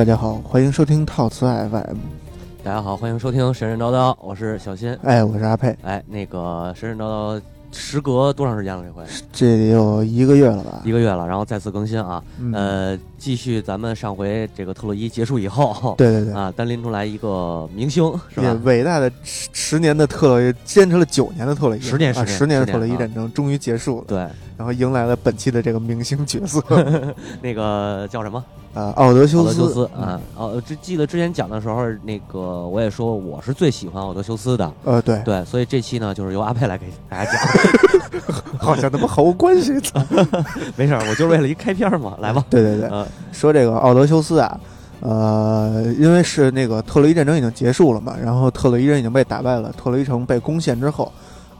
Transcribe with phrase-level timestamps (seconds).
[0.00, 1.98] 大家好，欢迎收听套词 FM。
[2.64, 4.96] 大家好，欢迎收听神神叨叨，我是小新。
[5.02, 5.76] 哎，我是阿佩。
[5.82, 7.02] 哎，那个神神叨
[7.36, 8.82] 叨，时隔多长时间了？
[8.82, 10.80] 这回这得有一个月了吧？
[10.86, 12.24] 一个月了，然后再次更新啊。
[12.38, 18.58] 嗯呃，继续咱们上回这个特洛伊结束以后， 对对对，啊，单拎出来一个明星是吧？
[18.64, 24.26] 伟大的十十年的特洛伊，坚持了九年的特洛伊，十年啊，十年十年的特洛伊战争终于结束了，对，
[24.60, 26.62] 然后迎来了本期的这个明星角色，
[27.40, 28.44] 那个叫什么？
[28.74, 29.48] 呃，奥德修斯。
[29.48, 30.20] 奥德修斯啊。
[30.36, 34.70] 哦，这记得之前讲的时候，那个我也说我是最喜欢奥德修斯的。
[34.84, 37.40] 呃，对，对，所以这期呢，就是由阿佩来给大家讲。
[38.60, 39.80] 好像他妈毫无关系。
[39.80, 39.98] 操
[40.76, 42.44] 没事儿，我就是为了一开篇嘛，来吧。
[42.50, 44.60] 对对对，呃说这个奥德修斯啊，
[45.00, 51.10] 呃，因为是那个特洛伊战争已经结束了嘛，然后特洛伊人已经被打败了，特洛伊城被攻陷之后，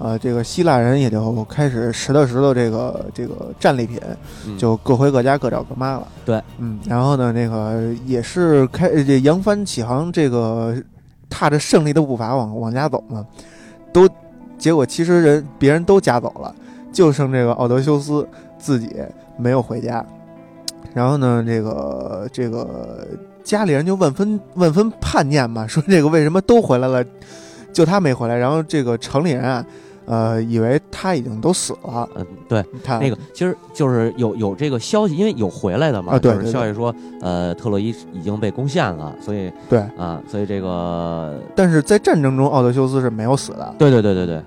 [0.03, 4.01] 呃，这个希腊人也就开始拾掇拾掇这个这个战利品，
[4.47, 6.09] 嗯就各回各家各找各妈了。
[6.25, 10.75] 对，嗯，然后呢，那个也是开这扬帆起航，这个
[11.28, 13.27] 踏着胜利的步伐往往家走嘛，
[13.93, 14.09] 都
[14.56, 16.55] 结果其实人别人都家走了，
[16.91, 18.27] 就剩这个奥德修斯
[18.59, 18.97] 自己
[19.37, 20.03] 没有回家。
[20.95, 23.06] 然后呢，这个这个
[23.45, 27.05] 家里人就万分万分叛念嘛，说这个为什么都回来了，
[27.71, 28.34] 就他没回来？
[28.37, 29.65] 然后这个城里人啊，
[30.11, 32.08] 呃，以为他已经都死了。
[32.16, 32.64] 嗯，对。
[32.83, 43.72] 他那个其实就是有有这个消息，因为有回来的嘛，就是啊对对消息说，呃，特洛伊已经被攻陷了，所以对，啊，所以这个，但是在战争中，奥德修斯是没有死的。
[43.78, 44.42] 对对对对对，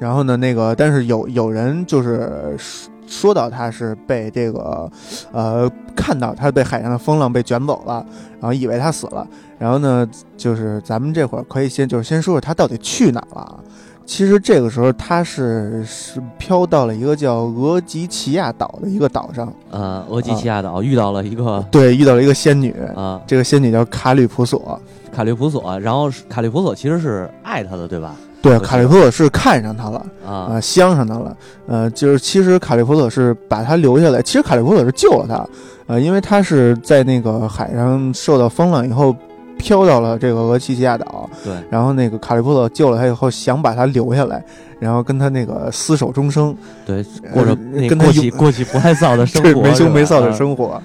[0.00, 4.90] 然后呢，那个但是有有人就是说说到他是被这个
[5.32, 8.04] 呃看到他被海上的风浪被卷走了，
[8.40, 9.26] 然后以为他死了。
[9.58, 10.06] 然后呢，
[10.36, 13.60] 就是咱们这会儿可以先就是先说说他到底去哪儿了啊。
[14.08, 24.80] 其实这个时候他是是飘到了一个叫俄吉奇亚岛的一个岛上，呃，俄吉奇亚岛遇到了一个 对，遇到了一个仙女，啊这个仙女叫卡吕普索。
[25.12, 28.14] 卡利普索，然后是卡利普索其实是爱他的，对吧？
[28.40, 30.06] 对，卡吕普索是看上他了。
[30.24, 31.36] 啊啊，相上他了。
[31.66, 35.46] 呃，就是其实卡利普索是把他留下来，其实卡利普索是救了他，
[35.86, 39.14] 呃，因为他是在那个海上受到风浪以后
[39.58, 44.42] 飘到了这个俄西西亚岛，对，然后那个卡利波特救了他以后，想把他留下来，
[44.78, 47.04] 然后跟他那个厮守终生，对，
[47.34, 50.32] 过着呃跟他有过起过起不太臊的生活， 没羞没臊的。
[50.32, 50.80] 生活。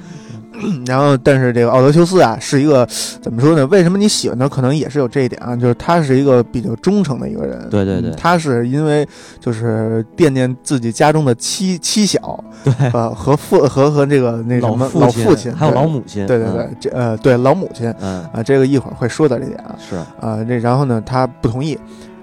[0.88, 2.88] 然后，但是这个奥德修斯啊，是一个
[3.22, 3.66] 怎么说呢？
[3.68, 4.48] 为什么你喜欢他？
[4.48, 7.68] 可能也是有这一点啊，就是他是一个比较忠诚的一个人。
[7.70, 8.10] 对对对。
[8.10, 9.06] 嗯他是因为
[9.40, 15.76] 就是惦念自己家中的妻妻小，对，呃，和父和和这个那什么老父父亲，还有对。
[15.82, 17.94] 老母亲，对对对，这呃对老母亲。
[18.00, 19.76] 嗯，啊，这个一会儿会说到这点啊。
[19.78, 21.78] 是，啊，这然后呢，他不同意，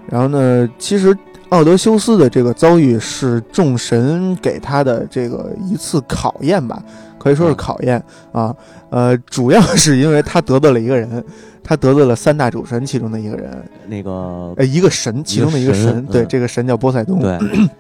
[0.08, 1.14] 然后呢，其实
[1.50, 6.82] 奥德修斯的这个遭遇是众神给他的这个一次考验吧，
[7.18, 8.02] 可以说是嗯考验
[8.32, 8.54] 啊，
[8.88, 11.22] 呃，主要是因为他得罪了一个人，
[11.62, 13.50] 他得罪了三大主神其中的一个人，
[13.88, 17.36] 那个呃，一个神其中的一个神神，对，嗯这个神叫波塞冬，对，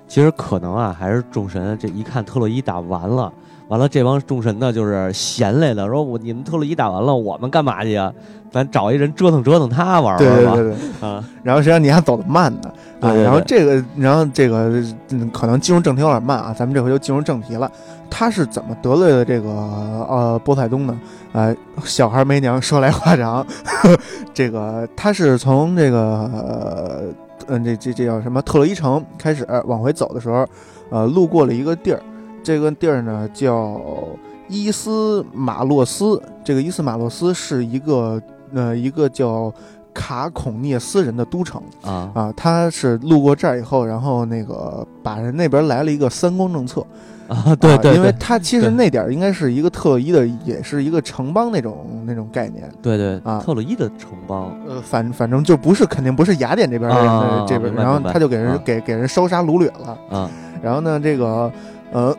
[0.08, 3.32] 其实可能啊，还是众神这一看特洛伊打完了，
[3.70, 8.12] 完了这帮众神呢就是闲来的，说我你们特洛伊打完了，我们干嘛去啊？
[8.50, 10.54] 咱找一人折腾折腾他玩对玩吧。
[10.56, 11.08] 对对对。
[11.08, 17.70] 啊，然后实际上你还走得慢呢，啊，然后这个，然后这个，嗯，可能进入正题有点慢啊，咱们这回就进入正题了。
[18.10, 21.00] 他是怎么得罪的这个呃波塞冬呢？
[21.30, 21.54] 呃，
[21.84, 23.46] 小孩没娘，说来话长。
[24.34, 26.00] 这个他是从这个
[26.34, 27.02] 呃
[27.46, 30.44] 嗯这这这叫什么特洛伊城开始往回走的时候，
[30.90, 32.02] 呃，路过了一个地儿，
[32.42, 33.80] 这个地儿呢叫
[34.48, 36.20] 伊斯马洛斯。
[36.42, 38.20] 这个伊斯马洛斯是一个
[38.54, 39.52] 呃一个叫
[39.92, 41.62] 卡孔涅斯人的都城。
[41.82, 46.84] 啊，啊，他是路过这儿以后，然后那个把人那边来了一个三光政策。
[47.28, 52.68] 啊，对对，啊因为对他其实那点儿应该是一个特洛伊的，也是一个城邦那种那种概念。
[52.82, 53.40] 对对啊。
[53.40, 59.96] 特洛伊的城邦，呃，反反正就不是肯定不是雅典这边的这边，然后他就给人、啊给给人烧杀掳掠了。
[60.10, 60.28] 啊，
[60.60, 61.48] 然后呢，这个
[61.92, 62.16] 呃，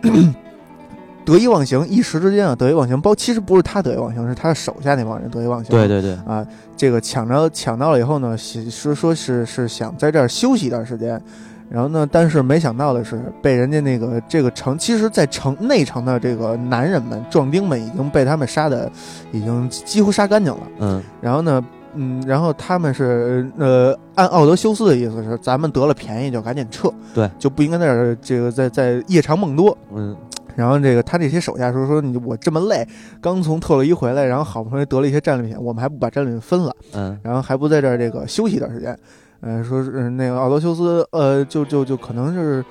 [1.24, 3.00] 得意忘形，一时之间啊，得意忘形。
[3.00, 5.70] 包其实不是他得意忘形，是他手下那帮人得意忘形。
[5.76, 6.46] 对对对，啊，
[6.76, 11.22] 这个抢着抢到了以后呢，是是说是是想在这儿休息一段时间。
[11.70, 18.92] 然后呢，但是没想到的是，被人家那个这个城，其实，在城内城的这个男人们、壮丁们已经被他们杀的，
[19.32, 20.60] 已经几乎杀干净了。
[20.80, 21.64] 嗯然后呢，
[21.94, 29.78] 嗯，然后他们是呃，按奥德修斯的意思是，咱们得了便宜就赶紧撤，对，就不应该在这儿这个在在夜长梦多。
[29.94, 30.16] 嗯
[30.54, 32.86] 然后这个他这些手下说说你我这么累，
[33.22, 38.98] 刚从特洛伊回来，然后好不容易得了一些战利品，我们还不把战利品分了，嗯然后还不在这儿这个休息一段时间，
[39.40, 42.64] 嗯、说是、嗯那个奥德修斯，呃，就就就可能是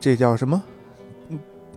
[0.00, 0.60] 这叫什么？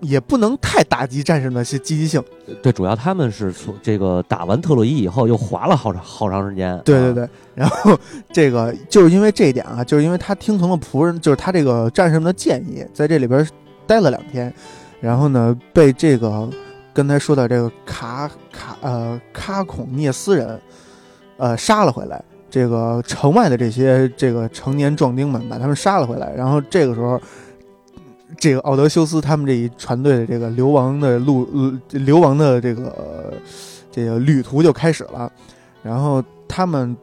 [0.04, 2.22] 嗯也不能太打击战士们些积极性。
[2.62, 6.80] 对，主要他们是从这个打完特洛伊以后又滑了好长好长时间。
[6.84, 7.98] 对对对，然后
[8.32, 13.48] 这个就是因为这一点啊，就是因为他听从了仆人，就是他这个战士们的建议，在这里边
[13.88, 14.54] 待了两天，
[15.00, 16.50] 然后呢被这个
[16.94, 20.60] 刚才说的这个卡卡呃卡孔涅斯人
[21.38, 22.24] 呃杀了回来。
[22.50, 27.20] 这个城外的这些这个成年壮丁们把他们杀了回来，然后这个时候，
[28.38, 33.34] 这个奥德修斯他们这一船队的这个流亡的路呃流亡的这个
[33.92, 35.32] 这个旅途就开始了，
[35.82, 36.96] 然后他们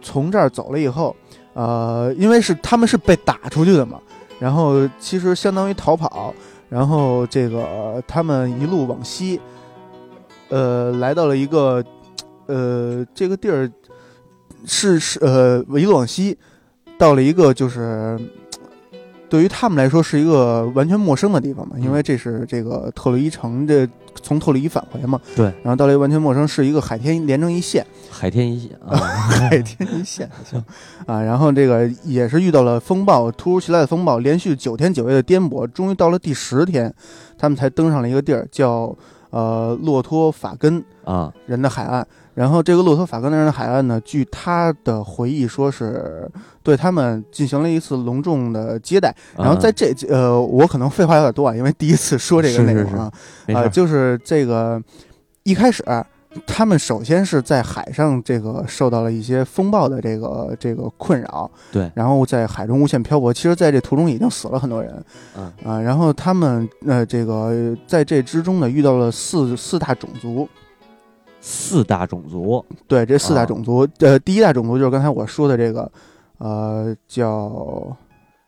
[0.00, 1.14] 从这儿走了以后，
[1.54, 4.00] 呃，因为是他们是被打出去的嘛，
[4.38, 6.34] 然后其实相当于逃跑，
[6.68, 9.40] 然后这个他们一路往西，
[10.48, 11.84] 呃，来到了一个
[12.46, 13.70] 呃这个地儿。
[14.66, 16.36] 是是呃，一路往西，
[16.98, 18.18] 到了一个就是
[19.28, 23.86] 对于他们来说是一个完全陌生的地方嘛，因为这是这个特洛伊城，这
[24.22, 25.20] 从特洛伊返回嘛。
[25.36, 25.46] 对。
[25.62, 27.86] 然后到了一个完全陌生，是一个海天连成一线。
[28.10, 30.64] 海天一线 啊，海天一线行
[31.06, 31.22] 啊。
[31.22, 36.92] 然后这个也是遇到了风暴，突如其来的风暴，连续九天九夜的颠簸，终于到了第十天，
[37.36, 38.96] 他们才登上了一个地儿，叫
[39.30, 42.06] 呃洛托法根啊人的海岸。
[42.38, 46.30] 然后这个骆驼法根人的海岸呢，据他的回忆说是
[46.62, 49.12] 对他们进行了一次隆重的接待。
[49.36, 53.12] 然后在这呃，我可能废话有点多啊，因为第一次说这个内容啊，
[53.52, 54.80] 啊，就是这个
[55.42, 55.84] 一开始
[56.46, 63.34] 他们首先是在海上这个受到了一些风暴的这个这个困扰，对，然后在海中无限漂泊。
[63.34, 65.04] 其实在这途中已经死了很多人，
[65.36, 70.48] 嗯啊，然后他们呃这个在这之中呢遇到了四四大种族。
[71.50, 75.90] 四大种族，对，这四大种族，呃，第一大种族就是刚才我说的这个，
[76.36, 77.96] 呃，叫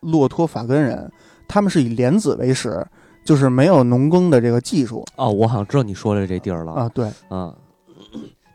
[0.01, 1.11] 洛托法根人，
[1.47, 2.85] 他们是以莲子为食，
[3.25, 5.03] 就是没有农耕的这个技术。
[5.15, 7.51] 哦，我好像知道你说的这地儿了啊，对，啊。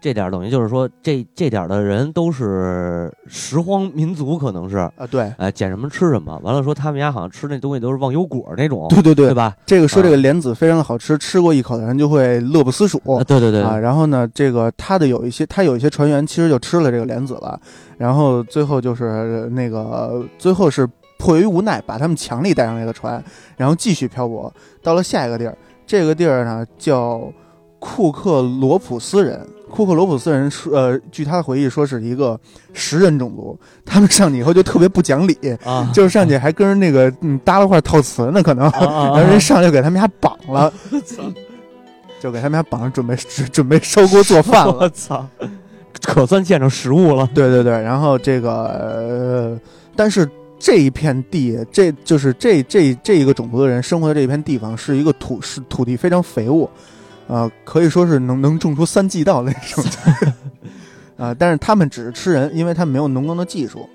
[0.07, 6.39] 这点等于就是说，这这点的人都是拾荒民族，可能是啊，对，哎，捡什么吃什么。
[6.45, 9.53] 完了说他们家好像吃那东西都是忘忧果那种，对对对，对吧？
[9.67, 13.01] 这个说这个莲子非常的好吃，吃过一口的人就会乐不思蜀。
[13.27, 17.59] 对对对啊，然后呢，这个他的有一些，他有一些船员其实就吃了这个莲子了，
[17.99, 20.89] 然后最后就是那个最后是
[21.19, 23.21] 迫于无奈，把他们强力带上这个船，
[23.57, 24.55] 然后继续漂泊
[24.85, 25.59] 到了下一个地儿。
[25.85, 27.21] 这个地儿呢叫
[27.79, 29.47] 库克罗普斯人。
[29.69, 32.39] 库克罗普斯人说，呃，据他的回忆说是一个
[32.73, 40.73] 食人种族，他们上去以后就特别不讲理啊，就是上去还跟人那个嗯搭了块套瓷呢，可能，然后人上来 就给他们家绑了，
[42.21, 43.17] 就给他们家绑上，准备
[43.53, 44.73] 准备烧锅做饭了。
[44.81, 45.27] 我操，
[46.01, 47.29] 可算见着食物了。
[47.35, 49.61] 对对对，然后这个，呃，
[49.97, 50.27] 但是
[50.59, 56.71] 这一片地，这就是这这这一个种族的人生活的这一片地方，是一个土是土地非常肥沃。
[57.29, 59.85] 啊，可以说是能能种出三季稻那种，
[61.17, 63.89] 啊，但是他们只是吃人，因为他们没有农耕的技术，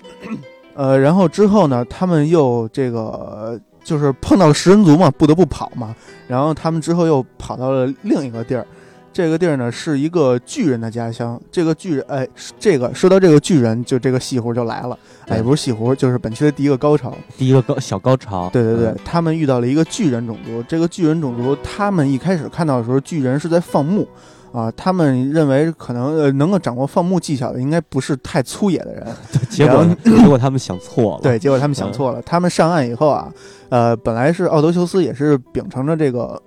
[0.74, 5.94] 呃，然后之后呢，他们又这个就是碰到了食人族嘛，不得不跑嘛，
[6.28, 8.66] 然后他们之后又跑到了另一个地儿。
[9.12, 11.40] 这个地儿呢是一个巨人的家乡。
[11.50, 12.26] 这个巨人，哎，
[12.58, 14.98] 这个说到这个巨人，就这个戏胡就来了。
[15.28, 18.48] 哎，不是戏胡，就是本期的第一个高潮，第一个高小高潮。
[18.52, 20.62] 对对对，他们遇到了一个巨人种族。
[20.66, 24.08] 这个巨人种族，他们一开始看到的时候，巨人是在放牧，
[24.52, 29.06] 啊，他们认为可能呃能够掌握放牧技巧的，应该不是太粗野的人。
[29.50, 31.20] 结果 结果他们想错了。
[31.22, 32.22] 对，结果他们想错了。
[32.22, 33.32] 他们上岸以后啊，
[33.68, 36.40] 呃，本来是奥德修斯也是秉承着这个。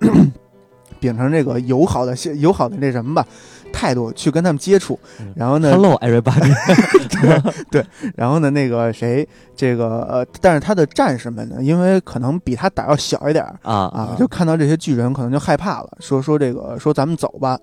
[1.00, 3.26] 秉承这个友好的、友好的那什么吧
[3.72, 4.98] 态度去跟他们接触，
[5.34, 6.50] 然后呢，Hello everybody，
[7.70, 7.84] 对，
[8.14, 17.58] 然后呢，那个谁，这个呃，但是他的战士们呢，因为可能比他胆要小一点啊啊，就看到这些巨人，可能就害怕了，说说这个，说咱们走吧，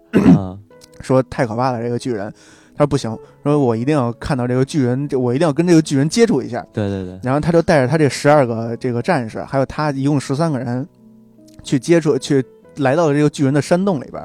[1.01, 2.31] 说太可怕了，这个巨人，
[2.75, 10.87] 他说不行，说我一定要看到这个巨人，我一定要跟这个巨人接触一下，对对对，然后他就带着他这十二个这个战士，还有他一共十三个人，
[11.63, 12.45] 去接触去。
[12.77, 14.21] 来到了这个巨人的山洞里边，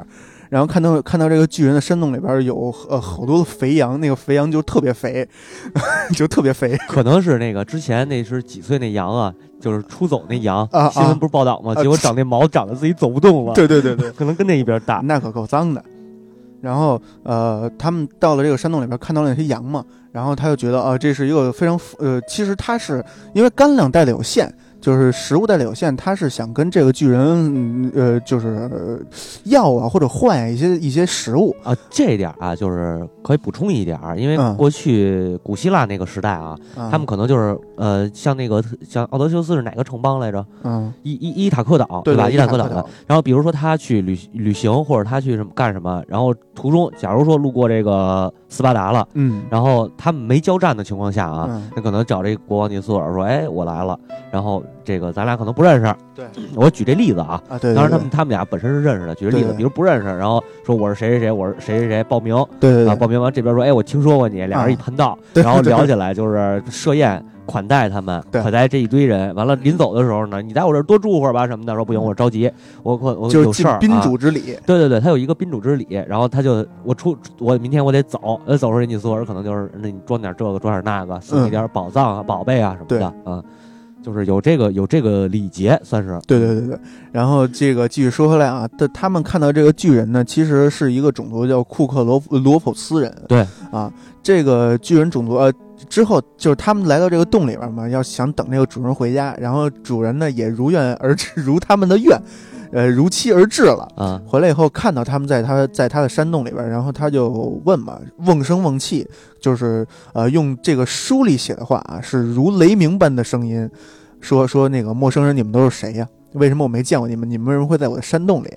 [0.49, 5.28] 然后看到看到这个巨人的山洞里边有呃好多的肥羊，那个肥羊就特别肥，
[6.17, 6.76] 就特别肥。
[6.88, 11.75] 可能是那个之前那是几岁那羊啊，就是出走那羊啊，新闻不是报道吗？
[11.75, 13.52] 结果长那毛长得自己走不动了。
[13.55, 15.85] 对对对对， 可能跟那一边大，那可够脏的。
[16.61, 24.52] 然后呃，他们到了这个山洞里边，看到了那些羊嘛，然后他就觉得啊，这是一个非常呃，其实他是因为干粮带的有限。
[24.80, 28.99] 就是食物带来有限，他是想跟这个巨人，嗯呃，就是呃
[29.44, 31.54] 要啊或者换一些一些食物。
[31.64, 40.44] 啊，这一点啊，就是可以补充一点儿，因为嗯过去古希腊那个时代啊，啊他们可能就是呃，像那个像奥德修斯是哪个城邦来着？
[40.62, 42.00] 嗯，伊伊伊塔克岛吧？
[42.04, 42.85] 对吧伊塔克岛的。
[43.06, 53.99] 然后比如说他去旅旅行，或者他去什么干什么，然后途中假如说路过这个斯巴达了，嗯然后他们没交战的情况下啊，嗯那可能找这个国王尼索尔说：“哎，我来了。”
[54.30, 55.94] 然后这个咱俩可能不认识。
[56.14, 57.42] 对，我举这例子啊。
[57.48, 59.14] 啊，对，对当然，他们他们俩本身是认识的。
[59.14, 69.34] 举个例子，对对比如不认识，然后说我是谁谁谁，我是谁谁谁，报名啊，对对啊报名完这边说，哎，我听说过你，俩人一盘道，对然后聊起来就是设宴款待他们，对款待这一堆人。
[69.34, 71.75] 完了，临走的时候呢，你在我这儿多住会儿吧什么的。
[71.75, 72.50] 说不行，我着急，
[72.82, 74.00] 我我我就有事儿、宾啊。
[74.02, 74.58] 主之礼。
[74.66, 83.42] 对对对，他有一个宾主之礼，然后他就我出我明天我得走，呃，走时候人家所有人可能就是那你装点这个装点那个，送你点宝藏啊、宝贝啊什么的啊，
[84.09, 86.79] 就是有这个有这个礼节，算是对对对对，
[87.12, 93.15] 然后这个继续说回来啊，他他们看到这个巨人呢，其实是一个种族叫库克罗罗普斯人。
[93.29, 95.53] 对啊，这个巨人种族呃
[95.91, 102.19] 之后就是他们来到这个洞里边嘛，要想等这个主人回家，然后主人呢也如愿而至， 如他们的愿，
[102.73, 103.87] 呃如期而至了。
[103.95, 107.29] 啊，回来以后看到他们在他在他的山洞里边，然后他就
[107.67, 109.07] 问嘛，瓮声瓮气，
[109.38, 113.69] 就是呃用这个书里写的话啊，是如雷鸣般的声音，
[114.20, 117.28] 说说那个陌生人你们都是谁呀、为什么我没见过你们？
[117.28, 118.48] 你们为什么会在我的山洞里？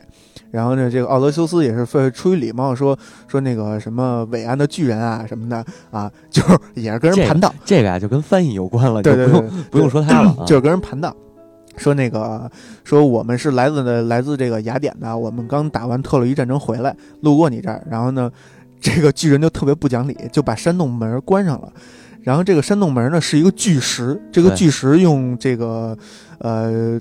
[0.50, 11.16] 然后呢，这个奥德修斯也是非出于礼貌说说那个什么伟岸的巨人啊什么的啊， 就是也是跟人盘道，这个啊就跟翻译有关了，对对对就不用，不用说他了啊， 就是跟人盘道，
[11.78, 12.52] 说那个
[12.84, 18.30] 说我们是来自的来自这个雅典的，我们刚打完特洛伊战争回来，路过你这儿，然后呢，
[18.82, 21.72] 这个巨人就特别不讲理，就把山洞门关上了。
[22.22, 25.98] 然后这个山洞门呢是一个巨石，这个巨石用这个
[26.40, 27.00] 呃。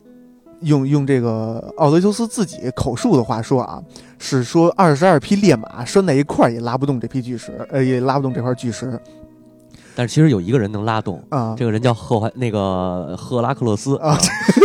[0.65, 3.83] 用用这个奥德修斯自己口述的话说啊，
[4.19, 9.01] 是说二十二匹烈马拴在一块儿也拉不动这批巨石，呃，也拉不动这块巨石
[9.95, 11.55] 但是其实有一个人能拉动，啊。
[11.57, 14.19] 这个人叫赫怀那个赫拉克勒斯啊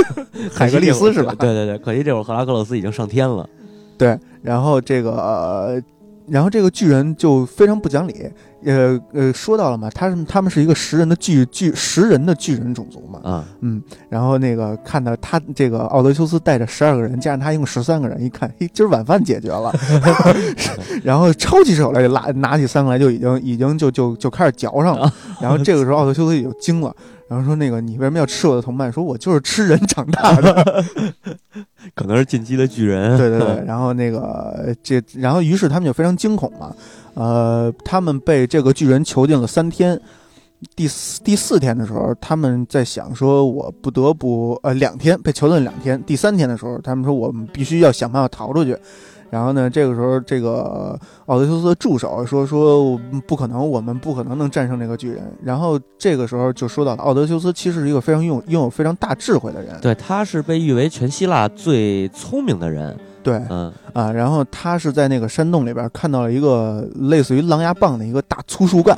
[0.54, 1.34] 海格力斯是吧？
[1.40, 3.50] 对对对，可惜这会儿赫拉克勒斯已经上天了。
[3.98, 5.82] 对，然后这个，呃
[6.28, 8.30] 然后这个巨人就非常不讲理，
[8.66, 19.72] 呃呃，说到了嘛，他是他们是一个食人的巨巨食人的巨人种族嘛，啊，嗯，然后那个看到他这个奥德修斯带着十二个人，加上他一共十三个人，一看，嘿，今儿晚饭解决了，
[21.04, 26.96] 然后抄起手来就拉拿起三个来就已经已经就就就开始嚼上了， 然后这个时候奥德修斯也就惊了。
[27.28, 28.92] 然后说那个你为什么要吃我的同伴？
[28.92, 30.84] 说我就是吃人长大的。
[31.96, 33.18] 可能是进击的巨人。
[33.18, 36.76] 对对对， 然后那个这，然后于是他们就非常惊恐嘛，
[37.14, 40.00] 呃，他们被这个巨人囚禁了三天，
[40.76, 48.78] 第四第四天的时候，他们在想说，我不得不呃两天被囚禁两天，第三天的时候，他们说我们必须要想办法逃出去。
[49.32, 55.24] 然后呢，这个时候，这个奥德修斯的助手说说不可能，我们不可能能战胜这个巨人。
[55.44, 59.78] 然后这个时候就说到了，奥德修斯其实是一个非常拥有拥有非常大智慧的人。
[59.82, 62.98] 对，他是被誉为全希腊最聪明的人。
[63.24, 68.98] 对，嗯，啊，然后他是在那个山洞里边看到了一个类似于狼牙棒的一个大粗树干，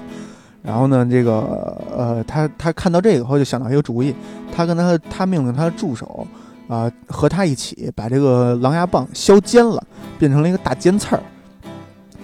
[0.67, 4.13] 然后呢，这个呃，他他看到这个以后就想到一个主意，
[4.53, 6.27] 他跟他他命令他的助手
[6.67, 9.81] 啊、和他一起把这个狼牙棒削尖了，
[10.19, 11.23] 变成了一个大尖刺儿。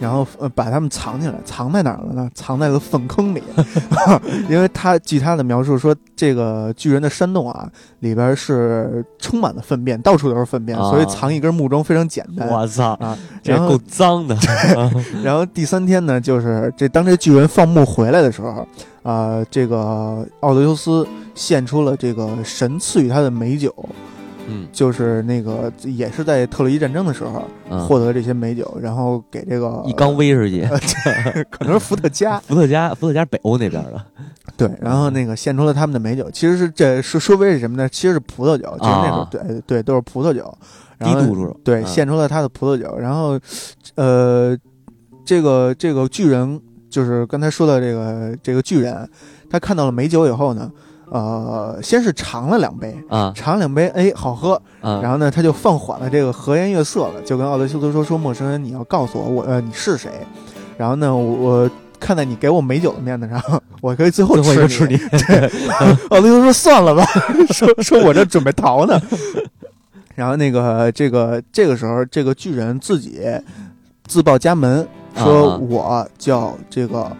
[0.03, 2.29] 然后呃把他们藏起来，藏在哪儿了呢？
[2.35, 3.41] 藏在了粪坑里，
[4.51, 7.69] 因为他据他的描述说，这个巨人的山洞啊，
[7.99, 12.49] 里边是充满了粪便，到处都是粪便，啊所以藏一根木桩非常简单。
[12.49, 14.37] 我操，啊，这够脏的。
[15.23, 18.67] 然后第三天呢，就是这当这巨人放牧回来的时候，
[19.03, 23.73] 啊、这个奥德修斯献出了这个神赐予他的美酒，
[24.47, 24.67] 嗯。
[24.71, 30.61] 就是那个也是在特洛伊战争的时候嗯，获得这些美酒，然后给这个一缸威士忌，
[31.49, 34.03] 可能是伏特加， 伏特加，伏特加是北欧那边的。
[34.55, 37.87] 对，然后那个献出了他们的美酒，其实是这是说为是什么呢？
[37.89, 39.27] 其实是葡萄酒，其实那时候、啊。
[39.31, 40.55] 对对都是葡萄酒，
[40.97, 41.87] 然后低度数，对，嗯。
[41.87, 43.39] 献出了他的葡萄酒，然后，
[43.95, 44.55] 呃，
[45.25, 46.59] 这个这个巨人
[46.89, 49.09] 就是刚才说的这个这个巨人，
[49.49, 50.69] 他看到了美酒以后呢，
[51.09, 60.09] 呃，先是尝了两杯，啊尝了两杯，哎，好喝，啊，然后呢，他就放缓了这个和颜悦色了，就跟奥德修斯说：“说陌生人，你要告诉我，我呃你是谁？
[60.77, 61.69] 然后呢，我我
[61.99, 63.41] 看在你给我美酒的面子上，
[63.79, 64.95] 我可以最后最后吃你。
[64.95, 64.99] 你，
[66.09, 67.05] 奥德修斯说：“算了吧，
[67.53, 68.99] 说说我这准备逃呢。”
[70.15, 73.21] 然后那个这个这个时候，这个巨人自己
[74.05, 77.11] 自报家门，说啊我叫这个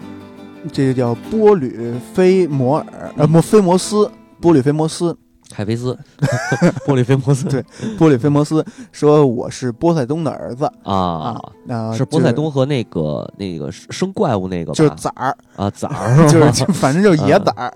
[0.72, 5.16] 这个叫波吕菲摩尔，呃，摩菲摩斯，波吕菲摩斯。
[5.52, 5.96] 海菲斯，
[6.88, 7.64] 波吕菲摩斯，对
[7.96, 10.66] 波吕菲摩斯说我是波塞冬的儿子。
[10.84, 17.72] 啊啊，是波塞冬和那个那个生怪物那个吧，就是崽儿，啊崽儿， 就是就反正就是野崽儿。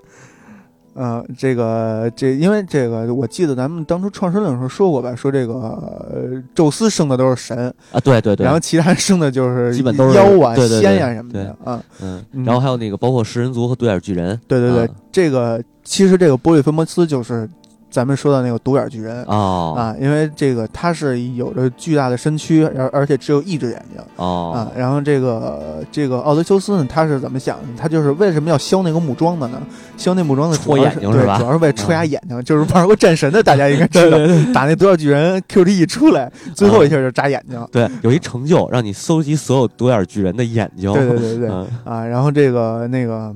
[1.00, 11.80] 嗯，这个这因为这个，我记得咱们当初创世论的时候说过吧，说这个呃宙斯生的都是神，啊，对对对，然后其他人生的就是基本都是妖啊、仙呀什么的对啊。
[12.02, 17.48] 嗯，嗯然后还有那个包括食人族和独眼巨人，对对对，啊这个其实这个波利芬摩斯就是
[17.90, 19.24] 咱们说的那个独眼巨人。
[19.24, 24.72] 哦啊，因为这个他是有着巨大的身躯，而而且只有一只眼睛啊哦。
[24.76, 27.64] 然后这个这个奥德修斯呢，他是怎么想的？
[27.76, 29.60] 他就是为什么要削那个木桩的呢？
[29.96, 32.42] 削那木桩的主戳眼睛是吧主要是为戳瞎眼睛。
[32.44, 34.18] 就是玩过战神的，大家应该知道，
[34.52, 37.66] 打那独眼巨人 Q T 一出来，最后一下就扎眼睛。
[37.72, 40.92] 对，有一成就让你搜集所有独眼巨人的眼睛。
[40.92, 43.34] 对对对对嗯啊，然后这个那个。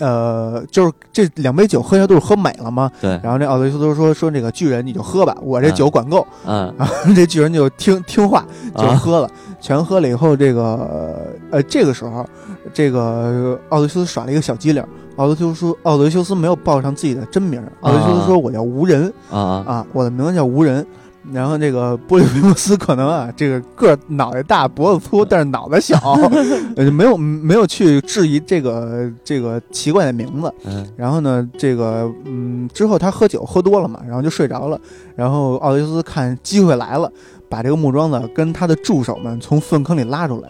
[0.00, 5.74] 呃，就是这两杯酒喝下肚喝美了嘛，对，然后这奥德修斯说说那个巨人你就喝吧，我这嗯。
[5.74, 6.72] 酒管够，嗯。
[6.76, 9.30] 然后这巨人就听听话，就啊喝了，
[9.60, 12.26] 全喝了以后，这个呃，这个时候，
[12.74, 14.84] 这个奥德修斯耍了一个小机灵。
[15.16, 19.38] 奥德修斯奥德修斯没有报上自己的真名，奥德修斯说：“我叫无人啊。
[19.38, 20.86] 啊啊，我的名字叫无人。”
[21.32, 25.96] 然后这个波利菲摩斯可能啊，这个个儿脑袋大脖子粗，但是脑袋小，
[26.76, 30.52] 呃就没有没有去质疑这个这个奇怪的名字。
[30.64, 34.80] 嗯然后呢，这个嗯，之后他喝酒喝多了嘛，然后就睡着了。
[35.14, 37.10] 然后奥德修斯看机会来了，
[37.48, 40.48] 把这个木桩子跟他的助手们从粪坑里拉出来，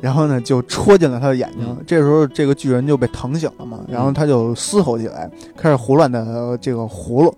[0.00, 1.66] 然后呢就戳进了他的眼睛。
[1.68, 7.34] 嗯这时候这个巨人就被疼醒了嘛，然后他就嘶吼起来，开始胡乱的这个葫芦。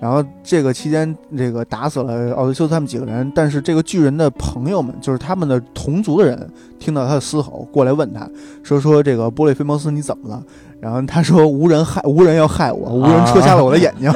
[0.00, 8.28] 然后这个期间，这个打死了奥德修斯他们几个人，但是这个巨人的朋友们，就是他们的同族的人，听到他的嘶吼，过来问他
[8.62, 10.40] 说：“说这个波利菲摩斯你怎么了？”
[10.80, 14.08] 然后他说：“无人害，无人要害我， 无人戳瞎了我的眼睛。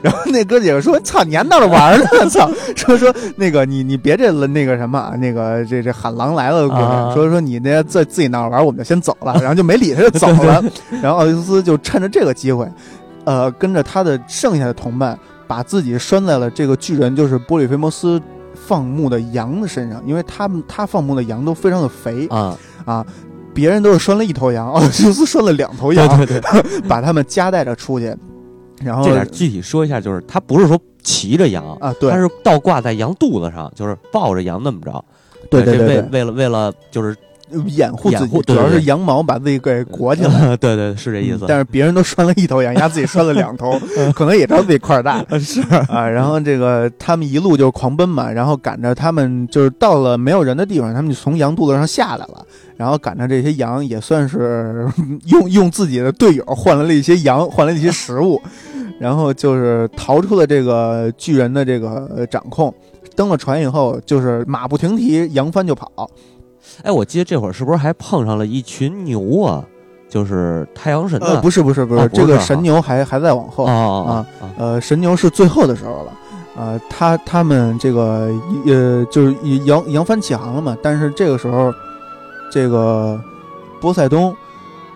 [0.00, 2.06] 然后那哥几个说：“操，你还闹着玩呢！
[2.30, 2.48] 操！
[2.76, 6.68] 说说那个你你别这那个什么啊，那个这这喊狼来了
[7.12, 9.34] 说说你那自自己闹着玩，我们就先走了。
[9.40, 10.62] 然后就没理他就走了。
[11.02, 12.64] 然后奥修斯就趁着这个机会，
[13.24, 18.20] 呃，跟着他的剩下的同伴，把自己拴在了这个巨人，就是波利菲摩斯
[18.54, 23.06] 放牧的羊的身上，因为他们他放牧的羊都非常的肥啊，啊。
[23.54, 28.12] 别人都是拴了一头羊， 奥修斯拴了两头羊，对对对， 把他们夹带着出去，
[28.82, 35.04] 然后这点具体说一下，就是他不是说骑着羊，啊，对他是倒挂在羊肚子上，就是抱着羊那么着。
[35.52, 37.16] 这对对对对，为为了为了就是
[37.66, 40.56] 掩护自己，主要是羊毛把自己给裹起来。
[40.58, 41.44] 对对是这意思。
[41.44, 43.78] 嗯但是别人都拴了一头羊，丫自己拴了两头，
[44.14, 46.08] 可能也知道自己块儿大 是啊。
[46.08, 52.44] 然后这个他们一路就狂奔嘛，然后赶着他们就是到了没有人的地方，他们就从羊肚子上下来了，
[52.76, 54.88] 然后赶着这些羊也算是
[55.26, 58.40] 用用自己的队友换来了一些羊，换来了一些食物，
[58.98, 62.74] 然后就是逃出了这个巨人的这个呃掌控。
[63.16, 66.10] 登了船以后，就是马不停蹄，扬帆就跑。
[66.82, 69.64] 哎，我记得这会儿是不是还碰上了一群牛啊？
[70.06, 76.12] 就是太阳神呃，不是不是不是，啊不是啊这个神牛还还在往后哦哦哦哦呃，神牛是最后的时候了，
[76.56, 78.30] 呃，他他们这个
[78.64, 81.72] 呃就是扬扬帆起航了嘛，但是这个时候，
[82.52, 83.20] 这个
[83.80, 84.32] 波塞冬，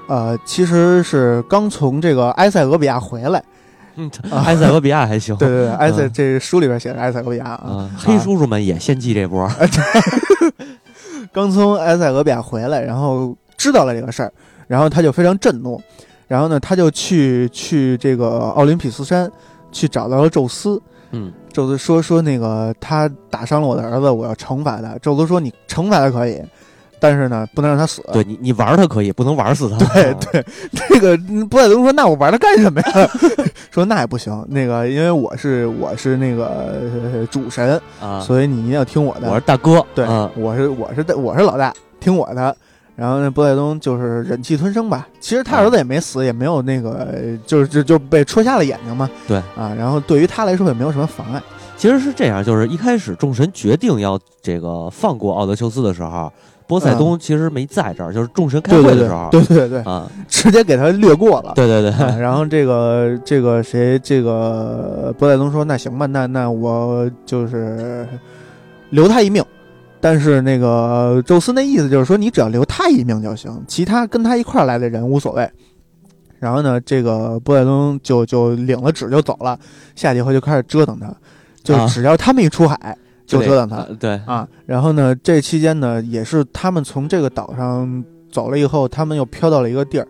[0.07, 3.43] 呃，其实是刚从这个埃塞俄比亚回来，
[3.97, 4.09] 嗯，
[4.45, 5.35] 埃塞俄比亚还行。
[5.37, 9.51] 对对对，埃塞嗯这书里边写的埃塞俄比亚啊，啊，黑叔叔们也献祭这波。
[11.33, 14.33] 刚从埃塞俄比亚回来，然后知道了这个事儿，
[14.67, 15.81] 然后他就非常震怒，
[16.27, 19.31] 然后呢，他就去去这个奥林匹斯山
[19.73, 24.97] 去找到了宙斯，嗯宙斯说说那个他打伤了我的儿子，我要惩罚他。
[24.99, 26.43] 宙斯说你惩罚他可以，
[27.01, 28.03] 但是呢不能让他死。
[28.13, 29.79] 对你，你玩他可以，不能玩死他。
[29.95, 33.11] 对对，这个波塞冬说那我玩他干什么呀？
[33.71, 36.47] 说那也不行，那个因为我是我是那个、
[37.15, 39.31] 呃主神，啊，所以你一定要听我的。
[39.31, 39.85] 我是大哥。
[39.95, 42.57] 对，嗯我是我是我是老大，听我的。
[42.97, 45.07] 然后那波塞冬就是忍气吞声吧。
[45.21, 47.07] 其实他儿子也没死，也没有那个，
[47.47, 49.09] 就是就就被戳瞎了眼睛嘛。
[49.29, 51.41] 对啊，然后对于他来说也没有什么妨碍。
[51.77, 56.33] 其实是这样，就是一开始众神决定要这个放过奥德修斯的时候，
[56.69, 61.55] 波塞冬其实没在这儿，就是众神开会的时候，对对对，啊，直接给他略过了。
[61.57, 68.07] 对对对，啊然后这个这个谁，这个波塞冬说：“那行吧，那那我就是
[68.91, 69.43] 留他一命。”
[70.01, 75.51] 但是那个宙斯那意思就是说，你只要留他一命就行，其他跟他一块儿来的人无所谓。
[76.39, 79.59] 然后呢，这个波塞冬就就领了旨就走了，
[79.97, 81.13] 下去以后就开始折腾他，
[81.65, 82.97] 就啊只要他们一出海
[83.29, 83.77] 就折腾他。
[83.77, 90.09] 呃对，啊，然后呢，这期间呢，也是他们从这个岛上走了以后，他们又飘到了一个地儿，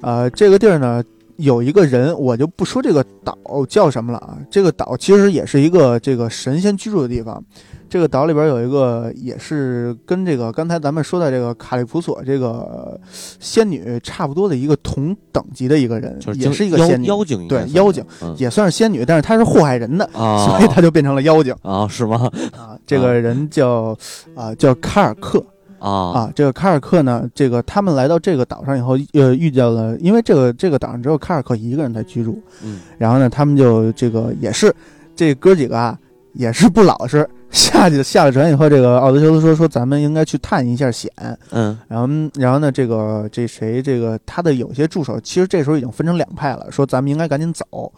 [0.00, 1.04] 呃，这个地儿呢，
[1.36, 3.36] 有一个人，我就不说这个岛
[3.68, 4.38] 叫什么了啊。
[4.50, 7.42] 这个岛其实也是一个这个神仙居住的地方。
[7.88, 13.00] 这个岛里边有一个，也是跟这个刚才咱们说的这个卡利普索这个
[13.38, 22.30] 仙女差不多的一个同等级的一个人，就是也是一个妖仙女，妖精对妖精嗯也算是仙女，但是她是祸害人的，啊，所以她就变成了妖精啊是吗？
[22.56, 22.78] 啊。
[22.86, 23.96] 这个人叫
[24.34, 25.44] 啊、叫卡尔克。
[25.78, 34.74] 啊啊，这个卡尔克呢，这个他们来到这个岛上以后，呃，遇见了，因为这个这个岛上只有卡尔克一个人在居住，嗯然后呢，他们就这个也是
[35.14, 35.96] 这哥几个啊，
[36.32, 41.10] 也是不老实，下去下了船以后，这个奥德修斯说说咱们应该去探一下险，
[41.50, 47.92] 嗯然后然后呢，这个这谁这个他的有些助手，其实这时候已经分成两派了，说咱们应该赶紧走。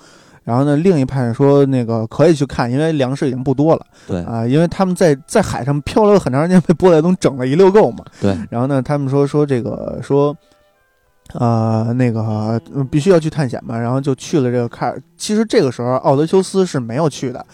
[0.44, 8.02] 然后呢，另一派说那个可以去看，因为粮食已经不多了对啊、因为他们在在海上漂流了很长时间，被波塞冬整了一溜够嘛。
[8.18, 10.34] 对，然后呢，他们说说这个说，
[11.34, 14.98] 呃，那个呃必须要去探险嘛，然后就去了这个卡尔。
[15.18, 17.44] 其实这个时候奥德修斯是没有去的，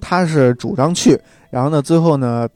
[0.00, 1.16] 他是主张去，
[1.50, 2.48] 然后呢，最后呢，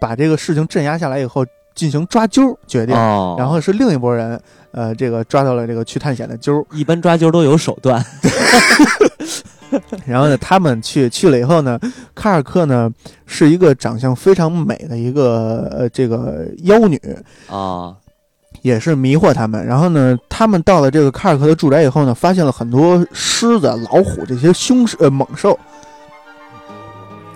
[0.00, 4.40] 把这个事情镇压下来以后，进行抓阄决定，哦，然后是另一拨人，
[4.72, 8.04] 呃，这个抓到了这个去探险的阄，一般抓阄都有手段，
[10.06, 11.78] 然后呢，他们去去了以后呢，
[12.14, 12.90] 卡尔克呢
[13.26, 16.98] 是一个长相非常美的一个呃这个妖女，
[17.48, 17.94] 啊
[18.62, 19.64] 也是迷惑他们。
[19.64, 25.56] 然后呢，他们到了这个卡尔克的住宅以后呢，发现了很多狮子、老虎这些凶呃猛兽。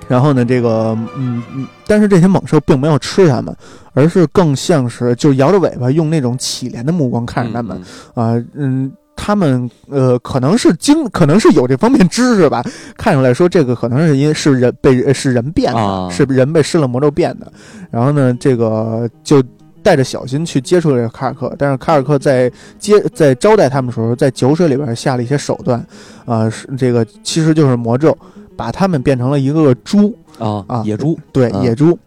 [0.08, 3.54] 然后呢，这个嗯嗯，但是这些猛兽并没有吃他们，
[3.94, 7.80] 而是更像是就摇着尾巴，用那种乞怜的目光看着他们。
[8.14, 12.64] 嗯啊，嗯，他们呃，可能是经，可能是有这方面知识吧。
[12.96, 17.52] 看出来说，这个可能是因为是人被呃是人变的，啊是人被施了魔咒变的。
[17.90, 19.42] 然后呢，这个就
[19.82, 25.84] 带着小心去接触这个卡尔克，但是卡尔克在接在招待他们的时候，在酒水里边下了一些手段，
[26.24, 28.16] 啊、是这个其实就是魔咒，
[28.62, 31.98] 把他们变成了一个个猪，啊啊野猪对，啊野猪。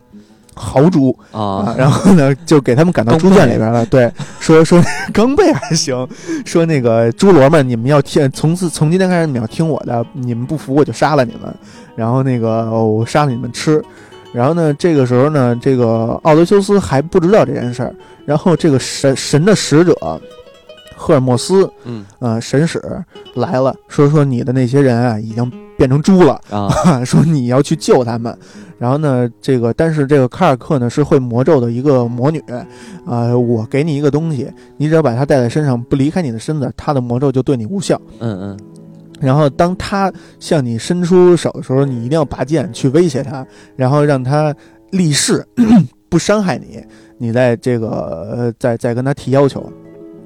[0.57, 3.85] 豪猪啊啊，然后呢，就给他们赶到猪圈里边了。
[3.87, 6.07] 对，说说 刚背还行，
[6.45, 11.53] 说那个猪罗们，你们要听，从此从今天开始你们要听我的，你们不服我就杀了你们，
[11.97, 13.83] 然后那个、哦我杀了你们吃。
[14.31, 17.93] 然后呢，这个时候呢，这个奥德修斯还不知道这件事儿。
[18.25, 19.93] 然后这个神神的使者
[20.95, 22.81] 赫尔墨斯，嗯呃，神使
[23.35, 26.39] 来了，说说你的那些人啊，已经变成猪了。
[26.49, 26.69] 啊
[27.05, 28.35] 说你要去救他们，
[28.79, 32.41] 然后呢，这个但是这个卡尔克呢是会魔咒的一个魔女，
[33.05, 37.99] 啊、我给你一个东西，你只要把它带在身上，不离开你的身子，它的魔咒就对你无效。
[38.19, 38.57] 嗯嗯
[39.21, 43.45] 然后当他向你伸出手的时候，你一定要拔剑去威胁他，
[43.77, 44.53] 然后让他
[44.91, 45.45] 立誓
[46.09, 46.83] 不伤害你，
[47.17, 49.71] 你再这个呃再再跟他提要求。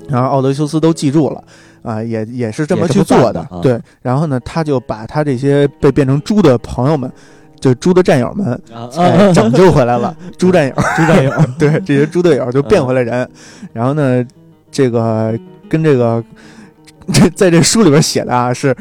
[0.09, 1.43] 然后奥德修斯都记住了，
[1.81, 3.79] 啊、也也是这么去做的对。
[4.01, 7.11] 然后呢，他就把他这些被变成猪的朋友们，
[7.59, 13.29] 就猪的战友们，啊哎， 拯救回来了， 猪战友， 猪战友对，这些猪队友就变回来人。
[13.73, 14.25] 然后呢，
[14.71, 15.37] 这个
[15.69, 16.23] 跟这个
[17.13, 18.75] 这在这书里边写的啊是。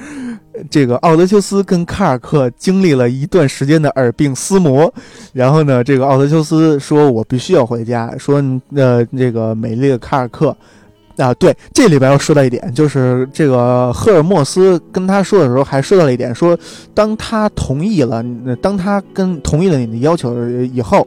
[0.69, 4.93] 这个奥德修斯跟卡尔克经历了一段时间的耳鬓厮磨，
[5.33, 8.43] 然后呢，这个奥德修斯说：“我必须要回家。”说
[8.75, 10.57] ：“呃，这个美丽的卡尔克，
[11.19, 16.59] 啊，对，这里边要说到一点，就是这个赫尔墨斯跟他说的时候，还说到了一点，说
[16.95, 21.07] 当他同意了，呃当他跟同意了你的要求以后，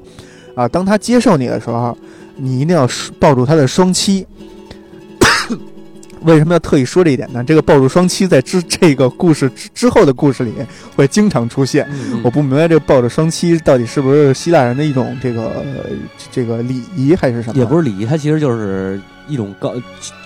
[0.54, 1.98] 啊，当他接受你的时候，
[2.36, 2.88] 你一定要
[3.20, 4.28] 抱住他的双膝。
[6.24, 7.44] 为什么要特意说这一点呢？
[7.44, 10.54] 这个抱住双膝在之这个故事之之后的故事里
[10.96, 11.88] 会经常出现。
[11.90, 15.86] 嗯我不明白这个抱着双膝到底是不是希腊人的一种这个呃
[16.32, 17.58] 这个礼仪还是什么？
[17.58, 19.74] 也不是礼仪，它其实就是一种高，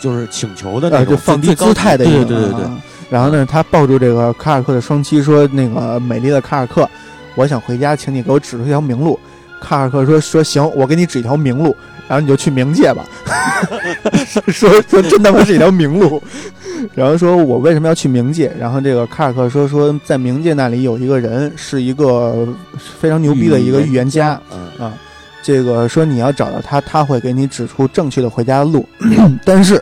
[0.02, 2.26] 就是请求的那呃，种就放低姿态的一种。
[2.26, 2.66] 对对对对
[3.10, 6.90] 然后呢，他抱住这个卡尔克的双膝，说：“那个美丽的卡尔克，
[7.36, 9.20] 我想回家，请你给我指出一条明路。”
[9.62, 11.76] 卡尔克说：“说行，我给你指一条明路，
[12.08, 13.06] 然后你就去冥界吧。
[14.52, 16.22] 说”说真他妈是一条明路。
[16.94, 18.52] 然后说我为什么要去冥界？
[18.60, 24.94] 然后这个卡尔克说说在冥界那里有一个人是一个非常牛逼的一个预言家，嗯啊，
[25.46, 28.84] 这个说你要找到他，他会给你指出正确的回家的路。
[29.46, 29.80] 但是，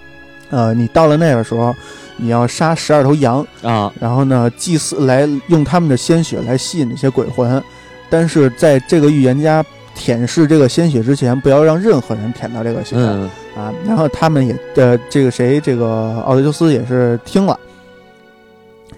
[0.50, 1.74] 呃，你到了那个时候，
[2.18, 7.62] 你要杀十二头羊，啊然后呢，祭祀来用他们的鲜血来吸引这些鬼魂。
[8.10, 13.22] 但是在这个预言家舔舐这个鲜血之前，不要让任何人舔到这个血、嗯
[13.56, 13.72] 啊。
[13.86, 17.58] 然后他们也呃，这个谁，这个奥德修斯也是听了，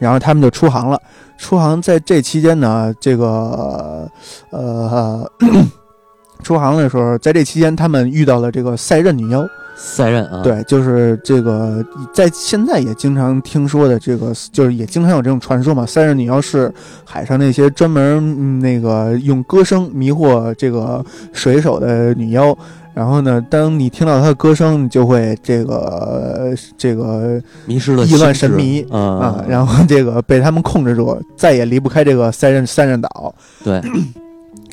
[0.01, 1.01] 然后他们就出航了。
[1.39, 4.11] 出航在这期间呢，这个
[4.51, 5.31] 呃，
[6.43, 9.47] 出航的时候，在这期间他们遇到了这个赛壬女妖
[9.77, 15.87] 赛壬啊，，对，就是这个在现在也经常听说的这个，就是也经常有这种传说嘛。
[15.87, 16.73] 赛壬女妖是
[17.05, 22.57] 海上那些专门、嗯那个用歌声迷惑这个水手的女妖。
[22.95, 33.33] 然后呢，当你听到她的歌声，你就会这个这个迷失了意乱神迷啊啊，然后这个被他们控制住，再也离不开这个赛壬赛壬岛。
[33.63, 33.81] 对，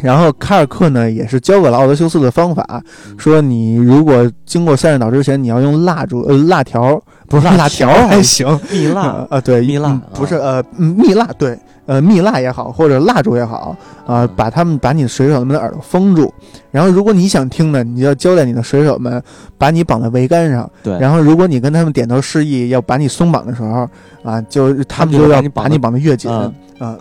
[0.02, 2.82] 然后卡尔克呢，也是教给了奥德修斯的方法，
[3.18, 9.02] 说你如果经过赛壬岛之前，你要用蜡烛呃蜡条，不是蜡蜡条条还行，蜜蜡。
[9.02, 14.30] 啊、呃对蜜蜡嗯不是呃嗯蜜蜡对呃蜜蜡也好，或者蜡烛也好啊、嗯。
[14.36, 16.32] 把他们把你的水手们的耳朵封住，
[16.72, 19.22] 然后如果你想听呢，你就要交代你的水手们
[19.58, 23.88] 把你绑在桅杆上，对，然后如果你跟他们点头示意要把你松绑的时候
[24.24, 26.54] 啊，就他们就就要把你绑得把你绑得越紧嗯。
[26.80, 26.98] 啊。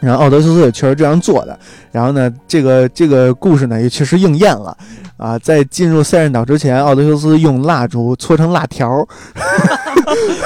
[0.00, 1.58] 然后奥德修斯也确实这样做的，
[1.92, 4.76] 然后呢，这个这个故事呢也确实应验了，
[5.16, 9.06] 啊，在进入塞壬岛之前，奥德修斯用蜡烛搓成辣条，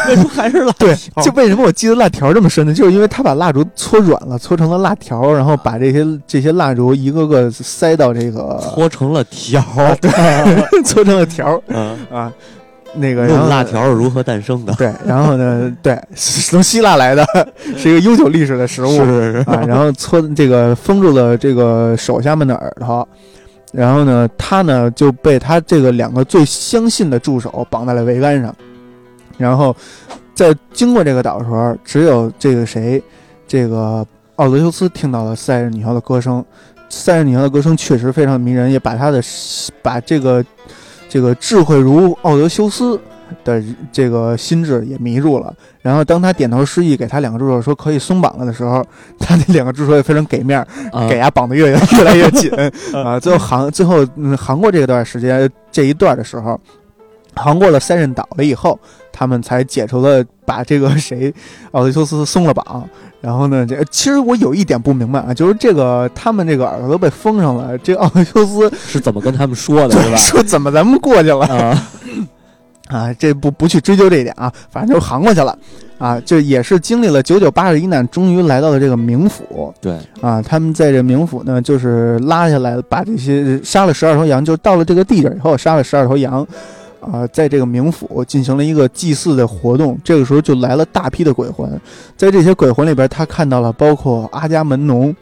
[0.08, 2.74] 为什么还是蜡对，就为什么我记得辣条这么深呢？
[2.74, 9.62] 就是因为他把蜡烛搓软了，搓成了辣条，然后把这些这些蜡烛一个个塞到这个，搓成了条
[10.00, 10.10] 对，
[10.82, 12.32] 搓成了条嗯，啊，
[12.94, 14.72] 那个然后辣条是如何诞生的？
[14.74, 17.24] 对，然后呢，对，是从希腊来的，
[17.76, 19.64] 是一个悠久历史的食物是是是，啊。
[19.66, 23.08] 然后搓这个封住了这个手下们的耳朵，
[23.72, 28.54] 然后呢，他呢就被他这个两个最相信的助手绑在了桅杆上，
[29.36, 29.74] 然后
[30.34, 33.02] 在经过这个岛的时候，只有这个谁，
[33.46, 36.44] 这个奥德修斯听到了塞壬女妖的歌声。
[36.90, 39.20] 塞壬女妖的歌声确实非常迷人，也把他的
[39.82, 40.44] 把这个
[41.14, 43.00] 这个智慧如奥德修斯
[43.44, 45.54] 的这个心智也迷住了。
[45.80, 48.84] 然后当他点头示意给他两个助手说可以松绑了的时候，
[49.16, 50.66] 他那两个助手也非常给面
[51.08, 52.50] 给他绑得越越来越紧
[52.92, 53.20] 啊。
[53.20, 56.60] 最后航最后嗯航过这段时间这一段的时候，
[57.36, 58.76] 航过了塞壬岛了以后，
[59.12, 61.32] 他们才解除了把这个谁
[61.70, 62.88] 奥德修斯松了绑。
[63.24, 70.16] 然后呢，这其实我有一点不明白啊，就是这个他们这个耳朵都被封上了，这奥德修斯 是怎么跟他们说的，是吧？
[70.16, 71.46] 说怎么咱们过去了？
[71.46, 71.88] 啊，
[72.88, 75.56] 啊，这不不去追究这一点啊，反正就航过去了，
[75.96, 80.42] 啊，这也是经历了九九八十一难，终于来到了这个冥府对，啊。
[80.42, 86.46] 他们在这冥府呢，就是拉下来，把这些杀了十二头羊，就到了这个地界以后，杀了十二头羊，
[87.12, 89.98] 啊，在这个冥府进行了一个祭祀的活动。
[90.04, 91.68] 这个时候就来了大批的鬼魂，
[92.16, 95.14] 在这些鬼魂里边，他看到了包括阿伽门农，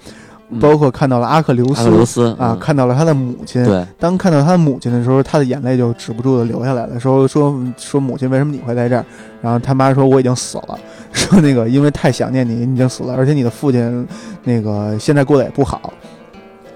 [0.51, 2.07] 嗯包括看到了阿克琉阿克琉斯。
[2.07, 7.01] 斯啊，，看到了他的母亲，嗯对，当看到他的母亲的时候，他的眼泪就止不住的流下来了。
[7.01, 9.05] 说说说母亲，为什么你会在这儿？
[9.41, 10.79] 然后他妈说我已经死了，
[11.13, 14.07] 说那个因为太想念你，你已经死了，而且你的父亲
[14.45, 15.93] 那个现在过得也不好。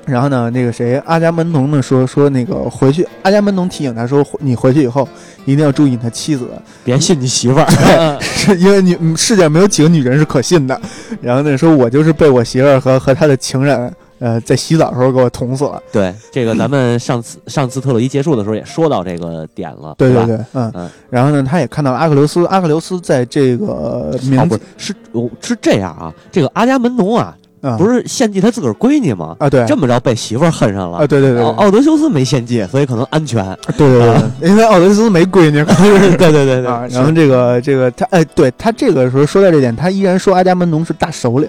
[0.07, 5.07] 然后呢，那个谁，阿伽门农呢说说那个回去，阿伽门农提醒他说，你回去以后
[5.45, 6.49] 一定要注意你的妻子，
[6.85, 10.81] 别信你媳妇儿，是 因为你嗯世界上没有几个女人是可信的。
[11.21, 15.83] 然后呢，说我就是被我媳妇儿和和她的情人，呃，在洗澡的时候给我捅死了。
[15.91, 24.95] 对，这个咱们上次上次特洛伊结束的时候也说到这个点了，对对对，嗯嗯然后呢，他也看到阿克琉斯，阿克琉斯在这个哦，名不是，
[25.41, 27.37] 是这样啊，这个阿伽门农啊，
[27.67, 29.35] 啊，不是献祭他自个儿闺女吗？
[29.39, 31.07] 啊，对，这么着被媳妇儿恨上了啊，。
[31.07, 33.45] 对对对奥奥德修斯没献祭，所以可能安全。
[33.77, 35.65] 对对对因为奥德修斯没闺女，
[36.17, 41.49] 对对对对啊，然后这个这个他哎，对他这个时候说到这点，他依然说阿伽门农是大首领，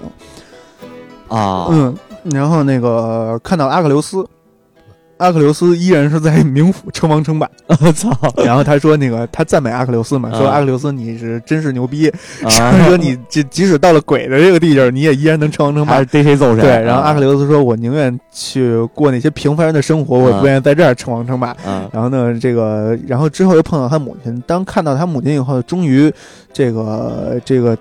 [1.27, 1.95] 啊，嗯，
[2.31, 4.25] 然后那个看到阿克琉斯。
[5.17, 7.49] 阿克琉斯依然是在冥府称王称霸，
[7.81, 12.07] 我操然后他说那个他赞美阿克琉斯嘛，说啊阿克琉斯你是真是牛逼，
[12.43, 12.85] 啊！
[12.85, 16.03] 说你即即使到了鬼的这个地界，你也依然能称王称霸。
[16.05, 16.61] 逮谁揍谁。
[16.61, 21.49] 对，然后啊阿克琉斯说：“我宁愿去过那些平凡人的生活，我也不愿意在这儿称王称霸。
[21.65, 24.41] 啊然后呢，这个，然后之后又碰到他母亲。
[24.45, 26.11] 当看到他母亲以后，终于，
[26.53, 27.77] 这个这个，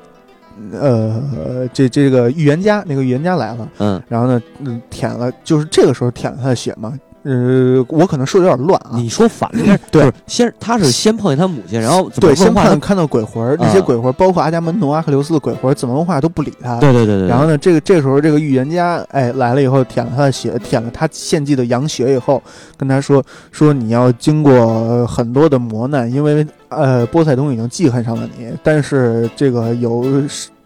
[0.72, 3.68] 呃，这这个预言家那个预言家来了。
[3.78, 6.92] 嗯，然后呢，嗯，舔了，就是这个时候舔了他的血嘛。
[7.26, 8.92] 呃，我可能说的有点乱啊。
[8.94, 16.78] 你说反了， 对先他是先碰见他母亲，然后对，先看看到鬼魂儿，那些啊鬼魂儿，包括阿伽门农、阿克琉斯的鬼魂儿，怎么问话都不理他。
[16.78, 22.40] 对对对对，然后呢，这个这个时候，这个预言家哎来了以后，舔了他的血，舔了他献祭的羊血以后，
[22.76, 30.04] 跟他说说你要经过呃很多的磨难，因为呃波塞冬已经记恨上了你，但是这个有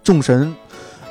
[0.03, 0.53] 众神。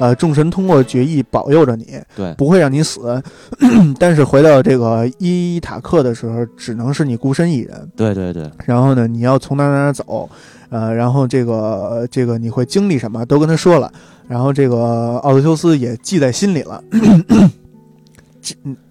[0.00, 3.22] 呃，众神通过决议保佑着你，对不会让你死。
[4.00, 7.88] 但是回到这个伊塔克的时候，只能是你孤身一人。
[7.94, 10.28] 对对对，然后呢，你要从哪哪哪走，
[10.70, 13.92] 呃，然后这个这个你会经历什么，都跟他说了。
[14.26, 16.82] 然后这个奥德修斯也记在心里了。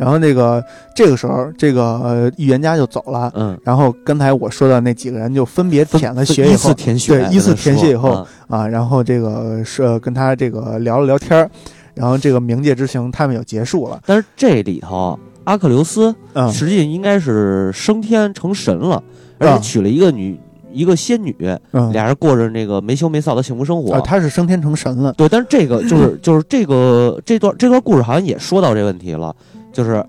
[0.00, 3.30] 然后那个这个时候，这个呃预言家就走了。
[3.34, 11.50] 嗯，然后刚才我说的那几个人就分别舔了血以依次舔血，对依次舔血以后嗯啊，然后这个是呃跟他这个聊了聊天儿，
[11.92, 14.00] 然后这个冥界之行他们也结束了。
[14.06, 19.02] 但是这里头阿克琉斯嗯实际应该是升天成神了，
[19.36, 20.40] 而且啊娶了一个女
[20.72, 21.34] 一个仙女，
[21.72, 23.92] 嗯，俩人过着那个没羞没臊的幸福生活。
[23.92, 25.12] 啊，他是升天成神了。
[25.14, 29.34] 对，但是这个就是就是这个这段这段故事好像也说到这问题了，
[29.72, 30.04] 就是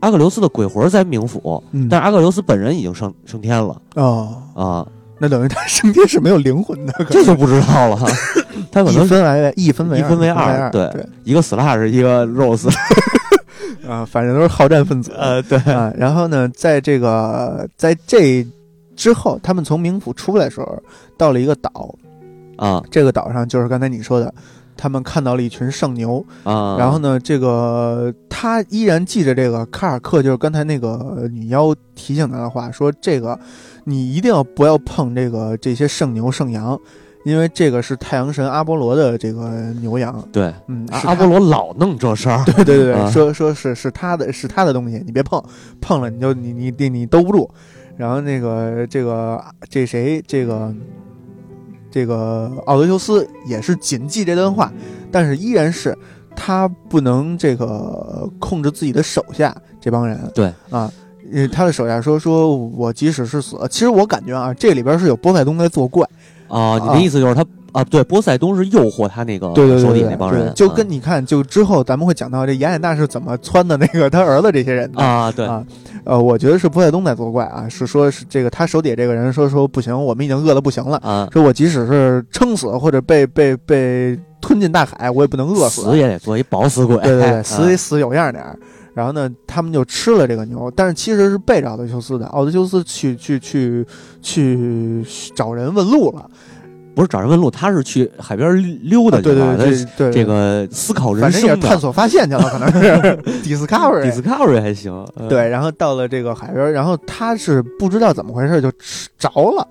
[0.00, 4.86] 阿克琉斯的鬼魂在冥府，嗯，但是阿克琉斯本人已经升升天了哦，啊，
[5.18, 7.98] 那等于他升天是没有灵魂的，可这就不知道了。
[8.72, 12.68] 他可一能分为一分为一分为二，二对对一个 slash 一个 rose，
[13.86, 15.12] 啊，反正都是好战分子。
[15.16, 18.46] 呃，对，啊，然后呢，在这个在这
[18.94, 20.82] 之后，他们从冥府出来的时候，
[21.18, 21.94] 到了一个岛，
[22.56, 24.32] 啊这个岛上就是刚才你说的，
[24.76, 26.24] 他们看到了一群圣牛。
[26.44, 33.38] 啊，然后呢，这个他依然记着这个卡尔克，就是刚才那个女妖提醒他的话，说这个
[33.84, 36.78] 你一定要不要碰这个这些圣牛圣羊，
[37.24, 40.22] 因为这个是太阳神阿波罗的这个牛羊。
[40.30, 45.42] 对嗯，阿阿波罗老弄这事儿， 对对对对，啊说说是是他的是他的东西，你别碰，
[45.80, 47.50] 碰了你就你你你你兜不住。
[47.96, 50.74] 然后那个这个这谁这个这个
[52.66, 54.72] 奥德修斯也是谨记这段话，
[55.10, 55.96] 但是依然是
[56.34, 60.18] 他不能这个控制自己的手下这帮人。
[60.34, 60.92] 对啊。
[61.32, 66.08] 呃，他的手下说：“说我即使是死，其实我感觉啊，这里边是有波塞冬在作怪。
[66.46, 67.44] 啊，你的意思就是他
[67.76, 75.02] 啊，对，波塞冬是诱惑他那个对对对手底那帮人，就跟你看，就之后咱们会讲到这雅典娜是怎么撺的那个他儿子这些人的。
[75.02, 75.62] 啊，对啊
[76.04, 85.82] 呃，我觉得是波塞冬在作怪啊，是说是这个他手底下这个人说说不行，我们已经饿得不行了，啊，说我即使是撑死或者被被被吞进大海，我也不能饿死。
[85.82, 88.58] 死也得做一饱死鬼，对对对，啊死得死有样点儿。
[88.94, 92.24] 然后呢，他们就吃了这个牛，但是其实是背着奥德修斯的。
[92.28, 93.86] 奥德修斯去去去
[94.22, 96.30] 去找人问路了，
[96.96, 103.18] 不是找人问路，他是去海边溜达去啊对对了，对对，这个思考人反正也是生探索发现去了，可能是。
[103.44, 104.10] discovery。
[104.10, 108.72] discovery 还行，呃对，然后到了这个海边，然后他是不知道怎么回事就
[109.18, 109.68] 着了，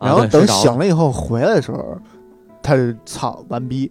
[0.00, 1.96] 啊然后等醒了以后回来的时候，
[2.60, 3.88] 他就操完逼，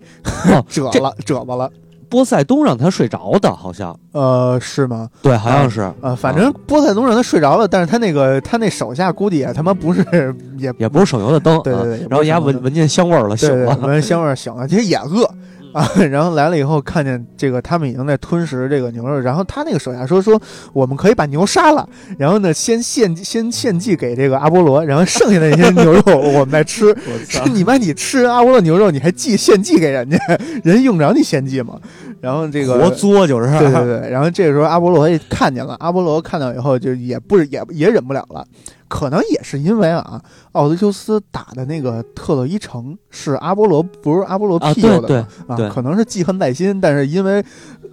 [0.67, 1.71] 褶了褶巴了，
[2.15, 3.93] 波塞冬让他睡着的，好像。
[4.13, 5.09] 呃，是吗？
[5.21, 10.01] 对，好像是，呃，反正波塞冬让他睡着了，但是他那个他那手下估计也他妈不是
[10.57, 15.29] 也也不是省油的灯，对对然后人家闻闻见香味儿了，醒了，闻香味儿醒了，其实也饿
[15.75, 15.91] 啊。
[16.09, 20.41] 然后来了以后，看见这个他们已经在吞食这个牛肉，然后他那个手下说说
[20.73, 26.95] 我们可以把牛杀了，然后呢先献先献祭给这个阿波罗，然后剩下的那些牛肉 我们再吃。
[27.27, 30.17] 是你妈你吃阿波罗牛肉，你还祭献祭给人家，
[30.63, 31.79] 人用着你献祭吗？
[32.21, 38.43] 然后这个活作就是，对对对，然后这个时候阿波罗也看见了，阿波罗看到以后就也不是也也忍不了了，
[38.87, 40.21] 可能也是因为啊，
[40.53, 47.43] 奥德修斯打的那个特洛伊城是阿波罗不是阿波罗啊，庇佑的啊，可能是记恨在心，但是因为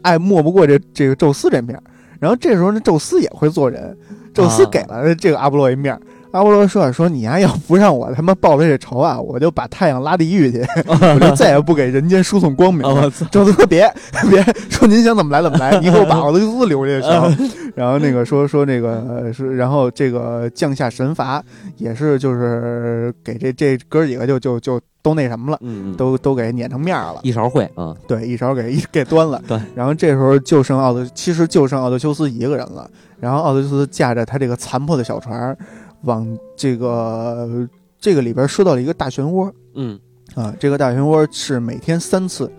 [0.02, 1.83] 爱莫不过这这个宙斯这面儿，
[2.20, 3.96] 然后这时候呢，宙斯也会做人，
[4.35, 6.00] 宙斯啊给了这个阿波罗一面儿。
[6.33, 12.83] 阿波罗说：“说你呀、要不让我他妈报了这仇啊，我就把太阳拉地狱去， 我就再也不给人间输送光明
[13.31, 13.88] 宙斯说别
[14.31, 17.51] 别说您想怎么来怎么来，你给我把奥德修斯留下就啊行。
[17.75, 21.42] 然后那个说说那个呃是，然后这个降下神罚，
[21.77, 27.21] 也是就是给这这哥几个就就就都那什么了，嗯，嗯都都给碾成面儿了。
[27.23, 29.40] 一勺烩啊，对，一勺给一给端了。
[29.49, 32.88] 对，然后这时候就剩奥德，其实就剩奥德修斯一个人了。
[33.21, 35.57] 然后奥德修斯驾着他这个残破的小船儿，
[36.03, 39.99] 往这个这个里边说到了一个大漩涡嗯
[40.35, 42.51] 啊，这个大漩涡是每天三次。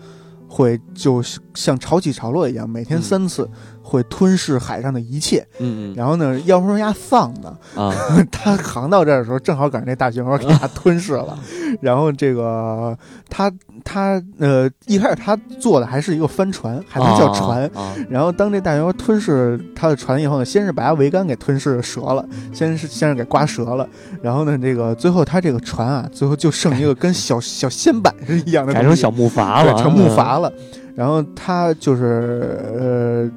[0.45, 1.19] 会就
[1.55, 3.49] 像潮起潮落一样，每天嗯三次
[3.93, 5.45] 会吞噬海上的一切。
[5.59, 7.93] 嗯嗯然后呢，要不说人家丧呢，啊，
[8.31, 11.37] 他航到这儿的时候，正好赶上那大漩涡给他吞噬了。
[11.79, 12.97] 然后这个
[13.29, 13.51] 他
[13.83, 17.63] 他呃一开始他坐的还是一个帆船，还能叫船。
[17.75, 23.87] 啊，然后当这大漩涡吞噬他的船以后呢，先是把他桅杆给吞噬折了，先是先是给刮折了，
[24.23, 30.51] 然后呢，这个最后他这个船啊，最后就剩一个跟小小舷板是一样的改成小木筏了，对，成木筏了。
[30.95, 33.27] 然后他就是呃，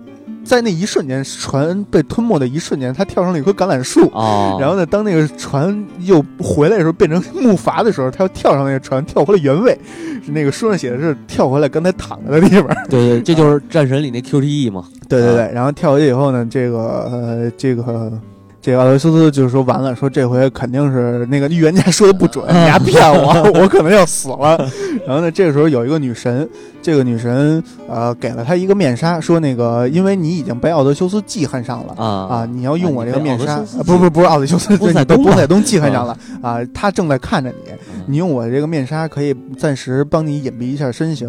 [0.46, 4.08] 在那一瞬间，船被吞没的一瞬间，他跳上了一棵橄榄树。
[4.12, 9.76] 哦，然后呢，当那个船又回来的时候，变成木筏的时候，他又跳上那个船，跳回了原位。
[10.24, 12.68] 是那个书上写的是跳回来刚才躺着的地方。
[12.88, 18.12] 对对，这就是战神里那 QTE 嘛，对对对，然后跳回去以后呢，这个呃，这个
[18.60, 24.58] 这个奥德修斯就是说完了，说这回肯定是那个预言家说的不准，你还骗我，我可能要死了。
[25.06, 26.48] 然后呢，这个时候有一个女神，
[26.86, 37.78] 这个女神呃给了他一个面纱，说那个因为你已经被奥德修斯记恨上了啊啊，你要用我这个面纱，不不不是奥德修斯，波塞你被冬嘛波塞冬记恨上了啊，他正在看着你，嗯
[38.08, 41.28] 你用我这个面纱可以暂时帮你隐蔽一下身形，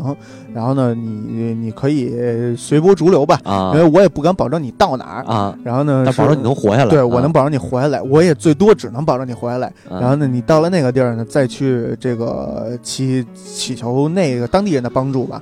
[0.53, 5.23] 然后呢，你你可以随波逐流吧，啊因为我也不敢保证你到哪儿。
[5.23, 6.91] 啊，然后呢，保证你能活下来。
[6.91, 9.65] 对我啊能保证你活下来，我也最多只能保证你活下来。
[9.89, 15.41] 啊然后呢，你到了那个地儿呢，再去这个祈祈求那个当地人的帮助吧。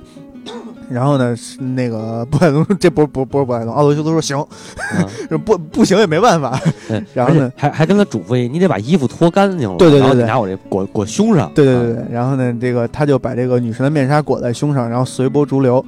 [0.88, 4.46] 然后呢，是那个波塞冬，这不是不是不是波塞冬，奥德修斯说行，
[5.44, 6.60] 不不行也没办法。
[6.88, 11.46] 对 然后呢还还跟他嘱咐一，你得把衣服脱干净了，对对对对然后你拿我这裹裹胸上。
[11.46, 15.84] 啊对对对对，然后呢，这个他就把这个女神的面纱裹在胸上，然后随波逐流。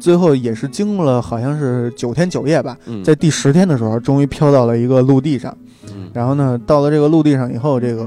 [0.00, 5.56] 最后也是经过了好像是九天九夜吧，嗯，在第十天的时候，终于飘到了一个陆地上。
[5.86, 8.02] 嗯然后呢，到了这个陆地上以后，这个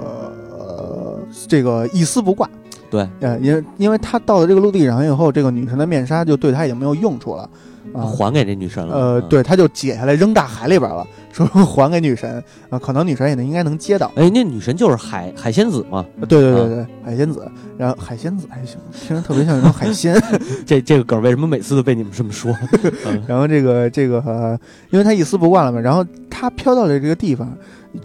[0.52, 1.18] 呃，
[1.48, 2.50] 这个一丝不挂。
[2.96, 7.50] 对，呃，因为因为他到了这个陆地上以后，这个女神的面纱就对他已经没有用处了。
[7.94, 8.94] 啊，还给这女神了。
[8.94, 9.30] 呃，嗯。
[9.30, 14.12] 对，他就解下来扔大海里边了，说 还给女神啊，可能女神也能应该能接到。
[14.16, 20.20] 哎，那女神就是海海仙子嘛，对对对对，海仙子，然后海仙子还行，听着特别像一种海鲜。
[20.66, 22.54] 这这个梗为什么每次都被你们这么说？
[23.06, 27.56] 嗯然后这个这个、呃，因为他一丝不挂了嘛，然后他飘到了这个地方，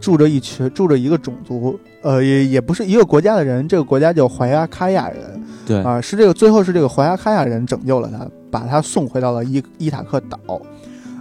[0.01, 10.39] 住着一群住着一个种族，呃，也也不是一个国家的人，这个国家叫怀亚卡亚人对啊、是这个最后是这个怀亚卡亚人拯救了他，把他送回到了伊伊塔克岛。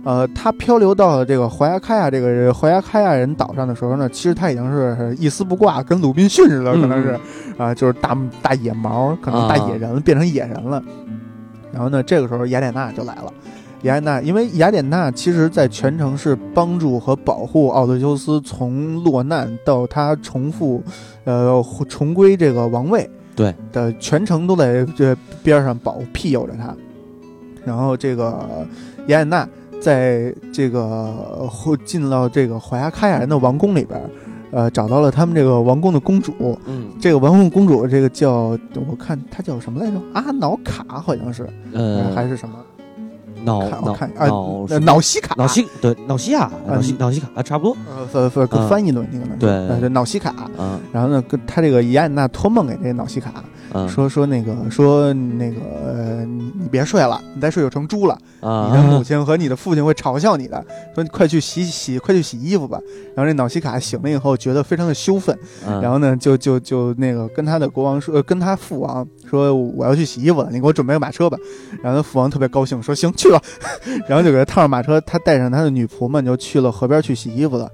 [0.05, 7.19] 呃，他漂流到了这个怀亚卡亚这个怀亚卡亚人岛上的时候呢，其实他已经是一丝不挂，跟鲁滨逊似的，可能是
[7.57, 10.81] 啊、就是大大野毛，可能大野人、变成野人了。
[11.71, 13.31] 然后呢，这个时候雅典娜就来了。
[13.83, 20.83] 雅典娜，因为雅典娜其实在全程是帮助和保护奥德修斯从落难到他重复，
[21.23, 26.75] 呃，重归这个王位，对的全程都在这边上保庇佑着他。
[27.63, 28.65] 然后这个
[29.07, 29.47] 雅典娜
[29.79, 34.01] 在这个后进到这个怀亚喀亚人的王宫里边，
[34.51, 36.33] 呃，找到了他们这个王宫的公主。
[36.65, 39.97] 嗯这个王宫公主，这个叫我看她叫什么来着？
[40.13, 42.55] 阿瑙卡好像是，呃，还是什么？
[43.43, 47.77] 脑脑脑呃什么瑙西卡，脑西对脑西亚脑西嗯脑西卡啊差不多
[48.13, 49.35] 呃，翻翻译的那个呢？
[49.39, 50.29] 对呃，瑙西卡。
[50.57, 58.17] 啊然后呢，跟他这个伊安娜托梦给这脑西卡，啊说说那个说那个呃，你你别睡了，你再睡就成猪了。
[58.41, 58.67] 啊！
[58.71, 60.63] 你的母 亲和你的父亲会嘲笑你的，
[60.95, 62.79] 说你快去洗洗，快去洗衣服吧。
[63.15, 71.37] 然后这瑙西卡醒了以后，觉得非常的羞愤，啊然后呢，就就就那个跟他的国王说，呃跟他父王说，我要去洗衣服了，你给我准备个马车吧。
[71.83, 73.41] 然后他父王特别高兴，说行去吧，
[74.07, 77.69] 然后就给他套上马车，他带上他的女仆们就去了河边去洗衣服了。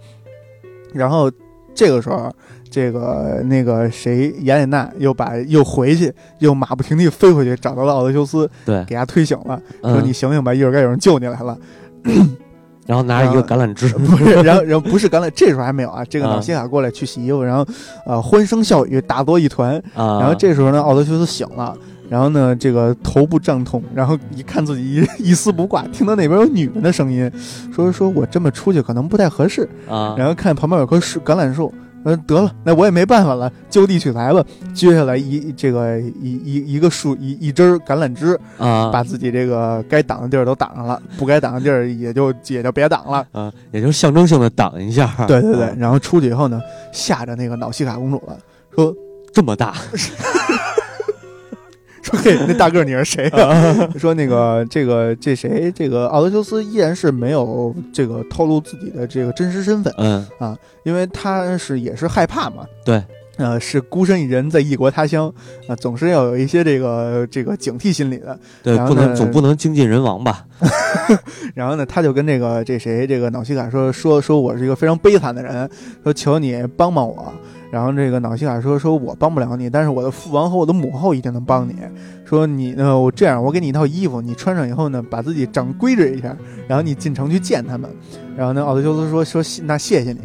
[0.94, 1.32] 然后
[1.74, 2.34] 这个时候，
[2.76, 11.58] 这个那个谁雅典娜又把又回去，又马不停蹄飞回去，找到了奥德修斯，对，给他推醒了，说嗯你醒醒吧，一会儿该有人救你来了。
[12.86, 16.04] 然后拿着一个橄榄枝，不是， 然后然后不是橄榄，这时候还没有啊。
[16.10, 17.66] 这个啊瑙西卡过来去洗衣服，然后
[18.06, 19.78] 呃欢声笑语，打作一团。
[19.96, 21.74] 啊，然后这时候呢，奥德修斯醒了，
[22.10, 24.84] 然后呢，这个头部胀痛，然后一看自己
[25.20, 27.32] 一一丝不挂，听到那边有女人的声音，
[27.74, 29.68] 说说我这么出去可能不太合适。
[29.90, 31.74] 啊，然后看旁边有棵树橄榄树，
[32.06, 34.42] 呃，得了，那我也没办法了，就地取材吧。
[34.76, 43.26] 撅下来一这个一一一个树一一枝儿橄榄枝，啊把自己这个该挡的地儿都挡上了，不该挡的地儿也就也就别挡了。
[43.32, 46.62] 啊，也就象征性的挡一下， 对对对啊，然后出去以后呢，
[46.94, 48.38] 吓着那个脑西卡公主了，
[48.76, 48.94] 说
[49.34, 49.74] 这么大
[52.06, 53.74] 说嘿，那大个儿你是谁 啊？
[53.98, 62.64] 说那个这个这谁这个奥德修斯依然是没有这个透露自己的这个真实身份，嗯啊，因为他是也是害怕嘛。
[62.86, 63.04] 对。
[63.38, 65.28] 呃，是孤身一人在异国他乡，
[65.68, 68.40] 啊、总是要有一些这个这个警惕心理的。
[68.64, 70.46] 对，不能总不能精尽人亡吧？
[71.54, 75.70] 然后呢，他就跟这个这谁这个瑙西卡说说说我是一个非常悲惨的人，
[76.02, 77.34] 说求你帮帮我。
[77.76, 81.76] 然后这个瑙西卡说说我帮不了你，但是我的父王和我的母后一定能帮你。
[82.24, 86.34] 说你呢，我这样，我给你一套衣服，你穿上以后呢，把自己整规整一下，
[86.70, 87.92] 然后你进城去见他们。
[88.38, 90.22] 然后呢，奥德修斯说说那谢谢你。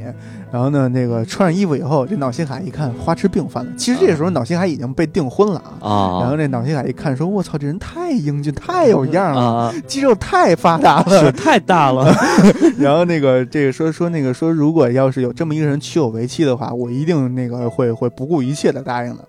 [0.53, 3.73] 然后呢，那个穿上衣服以后，这脑心海一看花痴病犯了。
[3.77, 5.89] 其实这时候脑心海已经被订婚了啊。
[5.89, 11.21] 啊，然后这脑心海一看说，我操，这人太英俊，太有样了，啊，肌肉太发达了。
[11.25, 12.13] 是太大了，
[12.79, 19.25] 然后那个这个说说那个说，如果要是有这么一个人娶我为妻的话，我一定那个会会不顾一切的答应的。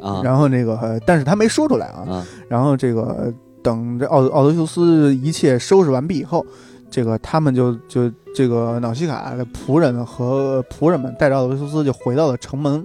[0.00, 2.06] 啊然后那个，呃但是他没说出来啊。
[2.08, 3.32] 啊然后这个
[3.62, 6.46] 等这奥奥德修斯一切收拾完毕以后，
[6.90, 12.84] 这个他们就就这个瑙西卡的仆人和仆人们带着奥德修斯就回到了城门。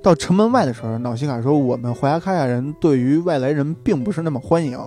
[0.00, 4.78] 到城门外的时候，瑙西卡说：“我们怀亚卡亚人对于外来人并不是那么欢迎，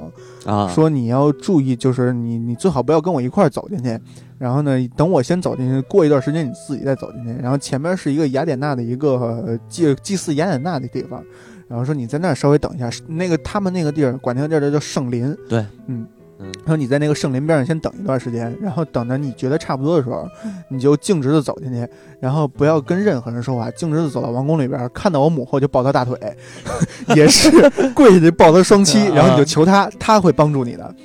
[0.45, 3.99] 啊，说你要注意，就是你你最好不要跟我一块儿走进去。
[4.37, 7.41] 然后呢，等我先走进去，过一段时间你自己再走进去。
[7.41, 11.21] 然后前面是一个雅典娜的一个呃祭祭祀雅典娜的地方，
[11.67, 12.89] 然后说你在那儿稍微等一下。
[13.05, 16.07] 那个他们那个地儿管那个地儿叫圣林，对，嗯
[16.41, 20.27] 嗯说你在那个圣林边上先等一段时间，然后等着你觉得差不多的时候，
[20.69, 21.87] 你就径直的走进去，
[22.19, 26.17] 然后不要跟任何人说话，径直的走到王宫里边，看到我母后就抱她大腿，
[27.15, 27.51] 也是
[27.93, 30.95] 跪下去抱她双膝，啊然后你就求她，她会帮助你的。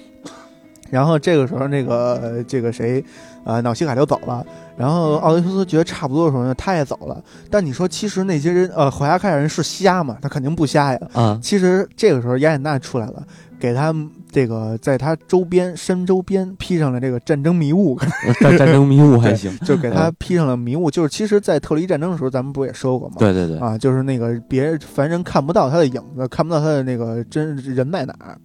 [0.89, 3.05] 然后这个时候，那个呃这个谁，
[3.45, 4.47] 呃，瑙西卡就走了。
[4.77, 7.21] 然后奥德修斯觉得差不多的时候呢，他也走了。
[7.51, 10.17] 但你说，其实那些人，呃，怀亚凯尔人是瞎吗？
[10.23, 11.01] 他肯定不瞎呀。
[11.13, 13.27] 啊，其实这个时候雅典娜出来了，
[13.59, 13.95] 给他
[14.31, 17.99] 这个在他周边身周边披上了这个战争迷雾，
[18.41, 20.91] 战战争迷雾还行，就给他披上了迷雾。
[20.91, 23.17] 就是其实，在特洛伊战争的时候，咱们不也说过吗？
[23.19, 28.39] 对对对，啊，就是那个别人凡人看不到他的影子，看不到他的那个真人在哪儿。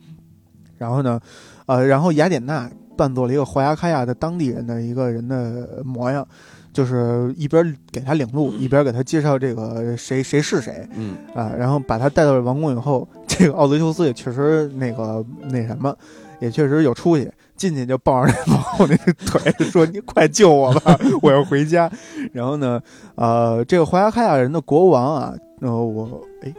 [0.78, 1.20] 然后呢，
[1.66, 6.28] 呃，然后雅典娜扮作了一个怀亚卡亚的当地人的一个人的模样，
[6.74, 15.96] 就是一边给他领路，一边给他介绍这个谁谁是谁嗯啊，然后把他带到王宫以后，这个奥德修斯也确实那个那什么，
[16.40, 17.30] 也确实有出息。
[17.58, 21.88] 进去就抱着那王后那个腿，说：“你快救我吧， 我要回家。”
[22.34, 22.82] 然后呢，
[23.14, 26.52] 呃，这个怀亚开亚人的国王啊，呃，我哎，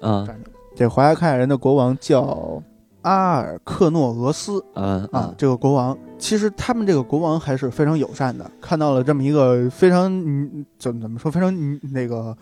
[0.00, 0.26] 啊
[0.74, 2.62] 这怀亚开亚人的国王叫
[3.02, 5.96] 阿尔克诺俄斯嗯啊，这个国王。
[6.18, 12.36] 其实他们这个国王还是非常友善的，看到了这么一个非常嗯怎么怎么说非常嗯那个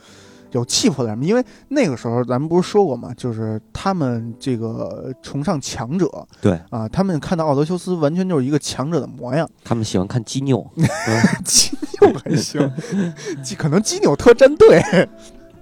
[0.50, 6.10] 有气魄的人，因为那个时候咱们不是说过嘛，就是他们这个崇尚强者
[6.42, 6.60] 对。
[6.68, 10.70] 啊，他们看到奥德修斯完全就是一个强者的模样， 他们喜欢看基纽，
[11.42, 11.70] 基
[12.02, 12.70] 纽还行，
[13.42, 14.82] 基可能基纽特战队。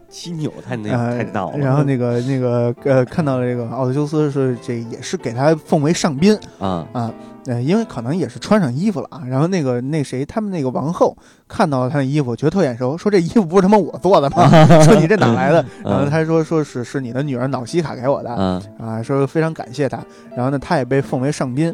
[0.08, 7.12] 基纽太那呃太闹了，然后那个那个呃，看到了这个奥德修斯是这也是给他奉为上宾啊啊，
[7.46, 9.22] 呃，因为可能也是穿上衣服了啊。
[9.28, 14.48] 然后那个那谁，他们那个王后看到了他的衣服，觉得特眼熟，说这衣服不是他妈我做的吗？
[14.82, 15.64] 说你这哪来的？
[15.84, 20.02] 然后他说说是是你的女儿瑙西卡给我的嗯啊，说非常感谢他。
[20.34, 21.72] 然后呢，他也被奉为上宾。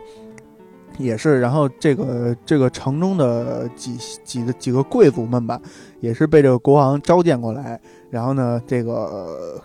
[0.97, 5.61] 也是，然后这个这个城中的几几个几个贵族们吧，
[6.05, 7.81] 也是被这个国王召见过来，
[8.11, 9.63] 然后呢，这个、呃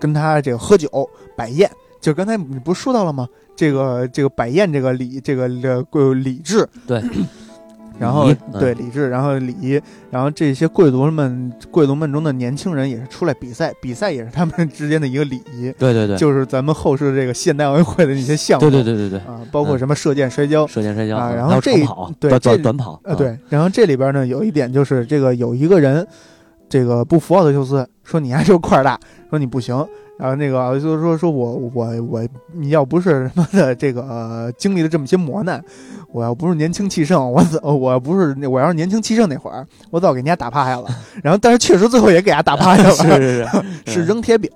[0.00, 0.88] 跟他这个喝酒
[1.34, 1.68] 摆宴，
[2.00, 3.28] 就刚才你不是说到了吗？
[3.56, 7.02] 这个这个摆宴这个礼这个这个礼制，对，
[7.98, 9.80] 然后对李治，然后礼仪，
[10.10, 26.06] 然后这些贵族们贵族们中的年轻人也是出来比赛，比赛也是他们 之间的一个礼仪，对对对，就是咱们后世这个现代奥运会的那些项目，对对对对对，啊，包括什么射箭、摔跤，射箭摔跤啊然后这长跑短对这短短跑，啊，对，然后这里边呢有一点就是这个有一个人，
[26.68, 28.98] 这个不服奥德修斯，说你还是个块儿大，
[29.30, 29.86] 说你不行。
[30.18, 35.64] 然后那个就是说说我我我，你要不是他妈的这个、呃经历了这么些磨难，
[36.12, 40.86] 我要不是年轻气盛，我早我要不是我要是年轻气盛那会儿，我早给人家打趴下了。
[41.22, 43.48] 然后但是确实最后也给人家打趴下了，是是
[43.86, 44.50] 是 是扔铁饼，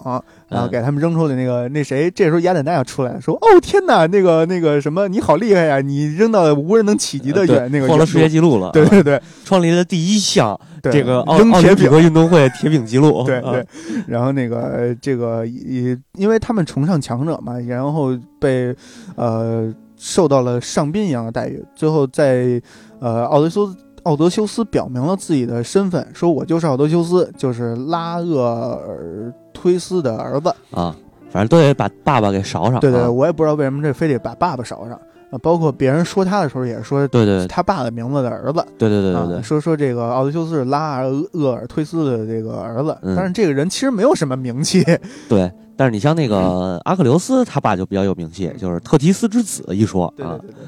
[0.53, 5.81] 然后嗯给他们扔出去那个那谁，这时候雅典娜要出来了，说：“哦天哪，那个那个什么，你好厉害呀！
[5.81, 11.69] 你扔到无人能企及的远那个破了世界纪录了，啊对对对创立了第一项对，这个奥奥扔铁饼。
[11.69, 13.67] 林匹克运动会铁饼记录， 啊对对，
[14.07, 18.75] 然后那个呃这个也因为他们崇尚强者嘛，然后被
[19.17, 21.65] 呃受到了上宾一样的待遇。
[21.75, 22.61] 最后在
[23.01, 29.33] 呃奥德修斯奥德修斯表明了自己的身份，说我就是奥德修斯，就是拉厄尔
[29.63, 30.55] 忒斯的儿子。
[30.71, 30.95] 啊，
[31.31, 34.99] 反正都得把爸爸给勺上，对对，啊我也不知道为什么这非得把爸爸勺上。
[35.31, 38.63] 啊，包括别人说他的时候，也是说对对他爸的名字的儿子。
[38.77, 44.85] 对对对对啊，对，说说这个奥德修斯是拉尔厄尔推斯的这个儿子，嗯但是这个人其实没有什么名气。
[45.31, 50.67] 对，但是你像那个阿克琉斯，他爸就比较有名气，就是特提斯之子一说啊，对对对对。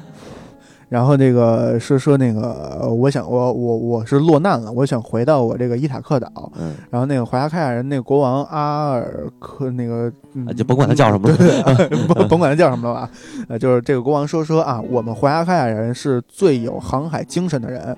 [0.88, 6.52] 然后这个说说那个，呃我想我我我是落难了，我想回到我这个伊塔克岛。
[6.56, 11.36] 嗯，然后那个怀亚开亚人那个国王阿尔克那个，嗯啊就甭管他叫什么了
[12.08, 13.10] 甭甭管他叫什么了吧，
[13.48, 17.96] 呃，就是这个国王说说啊，我们怀亚开亚人是最有航海精神的人，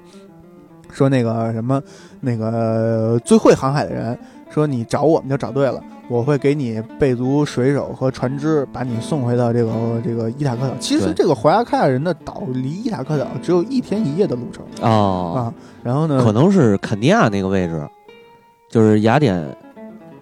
[0.91, 1.83] 说那个什么
[2.21, 4.17] 那个呃最会航海的人，
[4.49, 5.83] 说你找我们就找对了。
[6.09, 9.73] 我会给你备足水手和船只，把你送回到这个
[10.05, 10.75] 这个伊塔克岛。
[10.79, 15.41] 其实这个怀亚开亚人的岛离伊塔克岛只有一天一夜的路程哦，啊。
[15.83, 17.85] 然后呢，可能是肯尼亚那个位置，
[18.71, 19.57] 就是雅典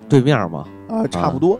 [0.08, 0.64] 对面嘛。
[0.88, 1.58] 啊差不多。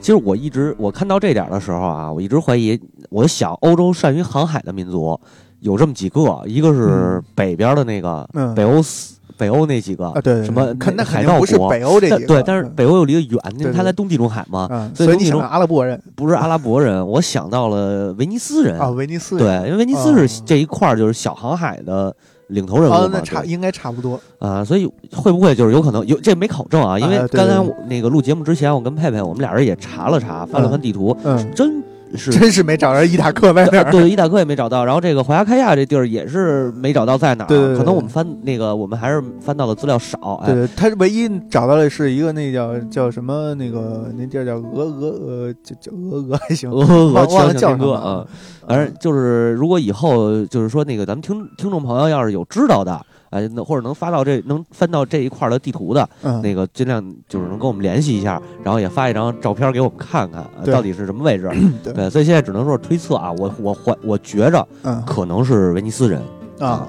[0.00, 5.20] 其实我一直我看到这点的时候啊，我一直怀疑，我想欧洲善于航海的民族，
[5.60, 16.00] 有这么几个，一个是北边的那个嗯北欧斯北欧那几个啊，对对什么那海盗国北欧这几个，但对，但是嗯北欧又离得远，因对对为它在东地中海嘛，嗯，所以东地阿拉伯人。
[16.14, 18.78] 不是阿拉伯人， 我想到了威尼斯人。
[18.78, 22.14] 啊，威尼斯对，，因为威尼斯是这一块儿就是小航海的
[22.48, 26.98] 领头人物啊，嘛，差应该差不多，啊，所以会不会就是有可能有这没考证啊？
[26.98, 31.82] 因为刚才我那个录节目之前，我跟佩佩我们俩人也查了查，翻了翻地图，嗯，真
[32.14, 37.46] 是真是没找着伊塔克在哪儿，对，伊塔克也没找到，然后这个怀亚开亚这地儿也是没找到在哪儿。
[37.46, 40.40] 对对对可能我们翻那个，我们还是翻到的资料少。
[40.44, 48.26] 哎，对，他唯一找到的是一个那叫叫什么那个那地儿叫俄俄呃叫叫俄俄还行，俄俄忘忘了叫什么哥啊，
[48.66, 53.00] 反正就是如果以后就是说那个咱们听听众朋友要是有知道的。
[53.30, 61.50] 哎，能或者能发到这能翻到这一块儿的地图的，嗯，那个尽量就是能跟我们联系一下，然后也发一张照片给我们看看，呃到底是什么位置。
[61.82, 61.92] 对。
[61.92, 65.02] 对，所以现在只能说是推测啊，我我怀我觉着嗯。
[65.06, 66.20] 可能是威尼斯人，
[66.58, 66.88] 啊，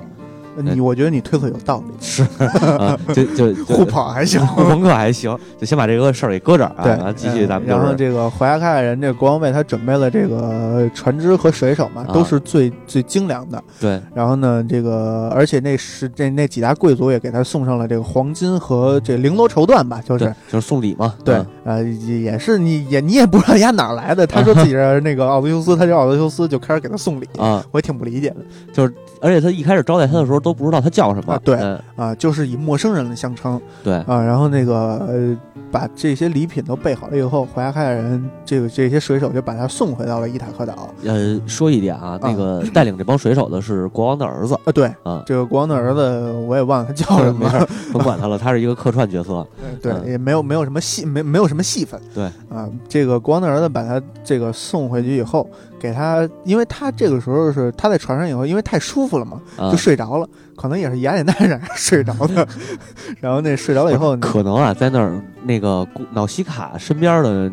[0.62, 2.24] 你我觉得你推测有道理，是
[2.78, 4.46] 啊，就就 就互捧还行。
[4.48, 13.62] 互朋克还行，就先把这个事儿给搁这儿啊，对然后继续咱们然后这个怀亚开亚人，这个国王为他准备了这个船只和水手嘛，啊都是最最精良的。
[13.80, 28.38] 对然后呢，这个而且那是这那几大贵族也给他送上了这个黄金和这绫罗绸缎吧，就是，就是送礼嘛，对嗯，呃，也也是你也你也不知道人家哪儿来的，他说自己是那个奥德修斯，他叫奥德修斯，就开始给他送礼，啊，我也挺不理解的
[28.72, 31.34] 就是而且他一开始招待他的时候都不知道他叫什么。
[31.34, 31.80] 啊，对嗯。
[31.96, 33.60] 啊，就是以陌生人相称。
[33.84, 35.38] 对，啊，然后那个呃，
[35.72, 40.90] 把这些礼品都备好了以后，怀亚开亚人这个这些水手就把他送回到了伊塔克岛。
[41.06, 44.56] 呃，说一点啊，那个带领这帮水手的是国王的儿子。
[44.66, 47.50] 啊，对，啊，这个国王的儿子我也忘了他叫什么
[47.94, 49.46] 甭管他了，他是一个客串角色，
[49.82, 50.12] 对，嗯。
[50.12, 52.00] 也没有没有什么戏，没没有什么戏份。
[52.14, 52.26] 对。
[52.50, 55.48] 啊，这个国王的儿子把他这个送回去以后，
[55.82, 62.48] 给他，因为他这个时候是他在船上以后，因为太舒服了嘛，啊就，睡着了，可能也是雅典娜让他睡着的。
[63.20, 67.52] 然后那睡着了以后，可能啊，在那儿那个古瑙西卡身边的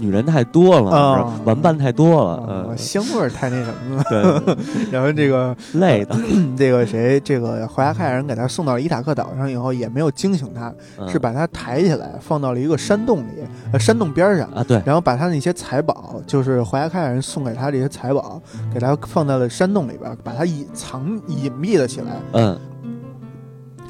[0.00, 4.04] 女人太多了，啊玩伴太多了，香味儿太那什么了。
[4.08, 4.56] 对，
[4.90, 6.16] 然后这个累的，
[6.56, 14.48] 这个谁，这个怀亚凯亚人给他送到了伊塔克岛上以后，也没有惊醒他，嗯是把他抬起来放到了一个山洞里，呃，山洞边儿上。
[14.52, 18.40] 啊，对，然后把他那些财宝，就是怀亚凯亚人送给他这些财宝，
[18.72, 22.12] 给他放在了山洞里边，把他隐藏隐蔽了起来。
[22.32, 22.58] 嗯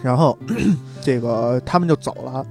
[0.02, 0.36] 然后，
[1.02, 2.44] 这个他们就走了。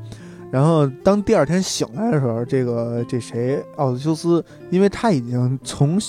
[0.52, 6.00] 然后当第二天醒来的时候，这个这谁奥德修斯，因为他已经从，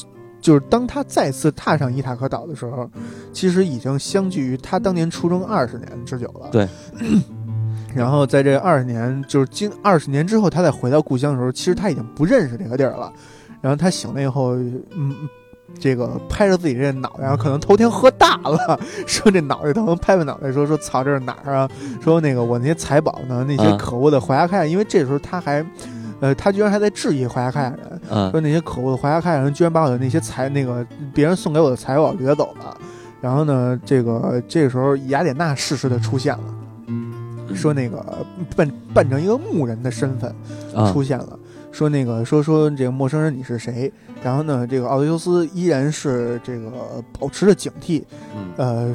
[0.40, 2.90] 就是当他再次踏上伊塔克岛的时候，
[3.32, 6.48] 其实已经相距于他当年出征二十年之久了。
[6.50, 6.68] 对。
[7.92, 13.12] 然后在这二十年，就是今二十年之后，他再回到故乡的时候，其实他已经不认识这个地儿了。
[13.60, 14.54] 然后他醒了以后，
[14.94, 15.28] 嗯，
[15.78, 21.68] 这个拍着自己这脑袋，然后可能头天喝大了， 说这脑袋疼，拍拍脑袋说说操，这是哪儿啊？
[22.02, 23.44] 说那个我那些财宝呢？
[23.48, 25.64] 那些啊可恶的怀亚开亚，因为这时候他还，
[26.20, 32.76] 呃，他居然还在质疑怀亚开亚人，嗯说那些可恶的怀亚开亚人居然把我的那些财，那个别人送给我的财宝掠走了。
[33.20, 38.04] 然后呢，这个这个时候雅典娜适时的出现了，说那个
[38.56, 40.34] 扮扮成一个牧人的身份
[40.74, 41.38] 啊出现了。
[41.72, 43.92] 说那个说说这个陌生人你是谁？
[44.22, 46.70] 然后呢，这个奥德修斯依然是这个
[47.18, 48.02] 保持着警惕，
[48.36, 48.52] 嗯。
[48.56, 48.94] 呃，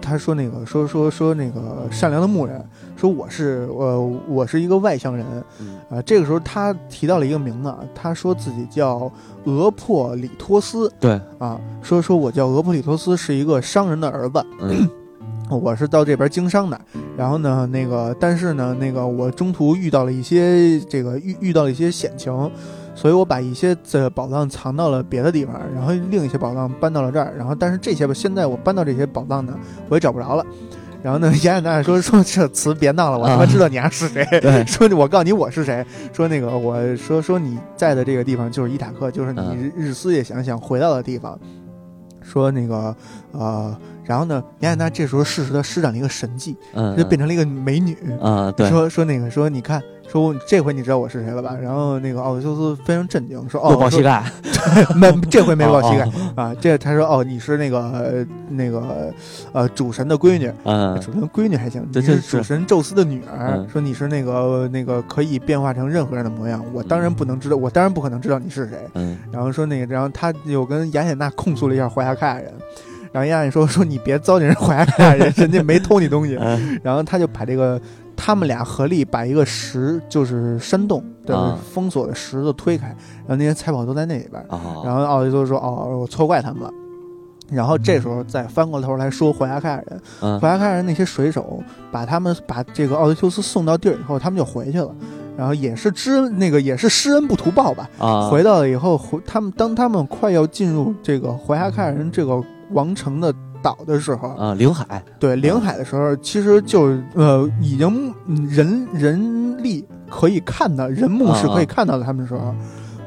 [0.00, 2.64] 他说那个说说说那个善良的牧人，
[2.96, 5.26] 说我是呃我是一个外乡人，
[5.60, 5.78] 嗯。
[5.90, 9.10] 啊、这个时候他提到了一个名字，啊，他说自己叫
[9.44, 10.90] 俄珀里托斯。
[10.98, 14.88] 对，啊，说说我叫俄珀里托斯，是一个商人的儿子，嗯
[15.50, 16.80] 我是到这边经商的，
[17.16, 22.50] 然后呢，那个但是呢，那个我中途遇到了一些这个遇遇到了一些险情。
[22.96, 29.52] 所以我把一些这宝藏藏到了别的地方，然后另一些宝藏搬到了这儿，然后但是这些吧，现在我搬到这些宝藏呢，
[29.88, 30.46] 我也找不着了。
[31.02, 34.24] 然后呢，雅典娜说说这词别闹了，我他妈啊知道你丫是谁。
[34.40, 35.84] 对说我告诉你我是谁。
[36.12, 41.36] 说那个我说说你在的这个地方就是伊塔克，就是你嗯日日思夜想想回到的地方。
[42.22, 42.96] 说那个
[43.32, 47.96] 呃，然后呢，雅典娜这时候适时的施展了一个神技，嗯，就变成了一个美女。
[48.20, 51.56] 啊，对，说说那个说你看，说我这回你知道我是谁了吧？
[51.60, 54.24] 然后那个奥德修斯非常震惊，说哦，抱膝盖，
[54.94, 56.54] 没这回没抱膝盖哦，啊。
[56.60, 59.12] 这他说哦，你是那个呃那个
[59.52, 63.52] 呃主神的闺女，嗯主神的闺女还行，你是主神宙斯的女儿。
[63.56, 68.78] 嗯说你是那个那个可以变化成任何人的模样，我当然不能知道，我当然不可能知道你是谁。
[68.94, 72.52] 嗯然后说那个，然后他又跟雅典娜控诉了一下怀亚凯亚人。
[73.14, 76.36] 然后雅典说说你别糟践人怀亚开亚人，人家没偷你东西。
[76.40, 77.80] 嗯然后他就把这个
[78.16, 84.42] 他们俩合力把一个石，就是山洞的啊封锁的石头推开，然后那些财宝都在那里边。
[84.48, 86.70] 啊，然后奥德修斯说：“哦，我错怪他们了。”
[87.52, 91.62] 然后这时候再翻过头来说怀亚凯尔人，嗯怀亚凯尔人那些水手
[91.92, 94.90] 把他们把这个奥德修斯送到地儿以后，他们就回去了。
[95.36, 105.02] 然后也是知那个也是施恩不图报吧，啊，回到了以后，回他们当他们快要进入这个怀亚凯尔人这个王城的岛的时候，啊，领海。
[105.18, 112.54] 对领海的时候，其实就呃已经嗯人人力可以看到，人目是可以看到的他们的时候，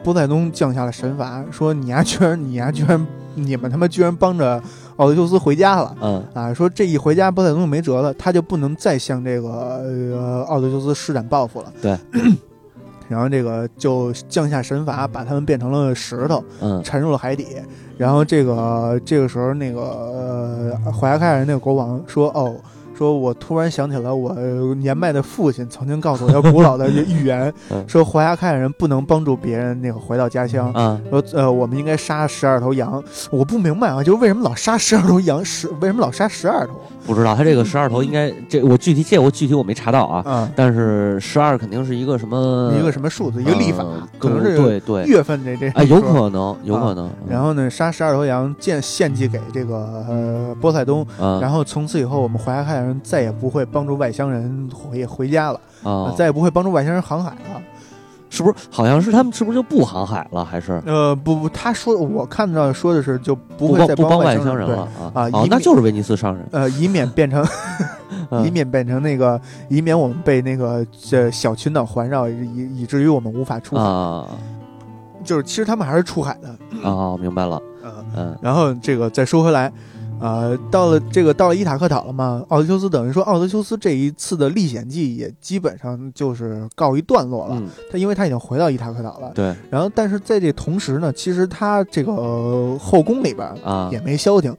[0.03, 3.05] 波塞冬降下了神罚，说你呀居然你呀居然
[3.36, 4.62] 你们他妈居然帮着
[4.95, 5.95] 奥德修斯回家了。
[6.01, 6.24] 嗯。
[6.34, 11.72] 啊，说这一回家，波塞冬就没辙了，他就不能再向这个呃奥德修斯施展报复了。
[11.82, 11.97] 对，
[13.08, 17.47] 然后这个就降下神罚，把他们变成了石头，嗯沉入了海底。
[17.97, 19.82] 然后这个这个时候，那个
[20.86, 22.55] 呃怀亚凯尔人那个国王说：“哦，
[22.95, 24.36] 说我突然想起了我
[24.76, 33.03] 年迈的父亲曾经告诉我要古老的 预言，嗯说怀亚凯尔人不能帮助别人那个回到家乡。”啊说呃，我们应该杀十二头羊。
[33.32, 35.43] 我不明白啊，就是为什么老杀十二头羊？
[35.43, 36.74] 十为什么老杀十二头
[37.08, 40.51] 不知道他这个十二头应该这我具体这我具体我没查到啊，啊？
[40.55, 43.41] 但是十二肯定是一个什么一个什么数字？
[43.41, 45.70] 一个历法，呃可能是对对，月份这这。
[45.70, 49.76] 哎，有可能有可能，然后呢，杀十二头羊献献祭给这个
[50.08, 57.62] 呃波塞冬，嗯，然后从此以后，我们怀亚凯尔人再也不会帮助外乡人回回家了，啊，再也不会帮助外乡人航海了。
[58.38, 60.46] 是不是好像是他们是不是就不航海了？
[60.46, 65.12] 还是呃，不不，他说我看到说的是就不不会再帮不帮外星人了啊？
[65.14, 67.44] 哦，啊那就是威尼斯商人，呃，以免变成
[68.30, 73.82] 嗯以免变成那个，以免我们被那个这小群岛环绕，以以至于我们无法出海。
[73.84, 74.28] 啊
[75.24, 76.88] 就是其实他们还是出海的。
[76.88, 79.72] 啊，明白了，呃，嗯然后这个再说回来，
[80.20, 87.55] 呃，到了这个到了伊塔克岛了嘛，奥德修斯等于说奥德修斯这一次的历险记也基本上就是告一段落了。
[87.55, 94.55] 嗯，他因为他已经回到伊塔克岛了，对然后但是在这同时呢，其实他这个、呃后宫里边啊也没消停，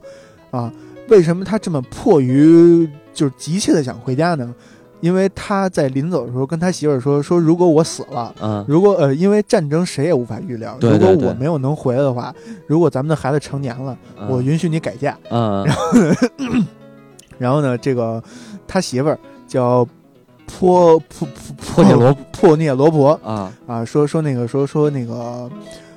[0.51, 0.73] 啊，
[1.09, 4.55] 为什么他这么迫于就是急切的想回家呢？
[5.01, 8.65] 因为他在临走的时候跟他媳妇儿说说，如果我死了，嗯。
[8.67, 11.13] 如果呃，因为战争谁也无法预料，对对对。
[11.13, 12.35] 如果我没有能回来的话，
[12.67, 14.29] 如果咱们的孩子成年了，嗯。
[14.29, 15.17] 我允许你改嫁。
[15.31, 15.65] 嗯。
[17.39, 18.23] 然后呢，这个
[18.67, 19.87] 他媳妇儿叫
[20.47, 23.53] 坡坡破涅罗破涅罗婆啊。
[23.67, 25.49] 啊，说说那个说说那个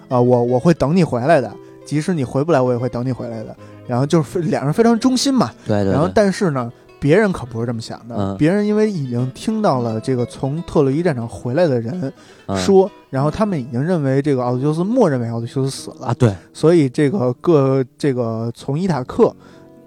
[0.08, 1.52] 啊，我我会等你回来的，
[1.86, 3.56] 即使你回不来，我也会等你回来的。
[3.88, 5.52] 然后就是非两人非常忠心嘛。
[5.66, 6.72] 对对，然后但是呢，
[7.02, 8.38] 别人可不是这么想的，嗯。
[8.38, 12.14] 别人因为已经听到了这个从特洛伊战场回来的人
[12.46, 12.56] 嗯。
[12.56, 16.32] 说，然后他们已经认为这个奥德修斯默认为奥德修斯死了，啊对。
[16.54, 19.36] 所以这个各这个从伊塔克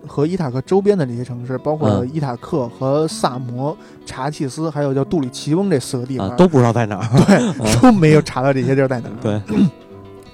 [0.07, 2.11] 和伊塔克周边的这些城市，包括嗯。
[2.13, 9.15] 伊塔克和萨摩、查契斯，还有叫杜里奇翁这四个地方，啊都不知道在哪儿， 对 都没有查到这些地儿在哪儿。
[9.23, 9.41] 对，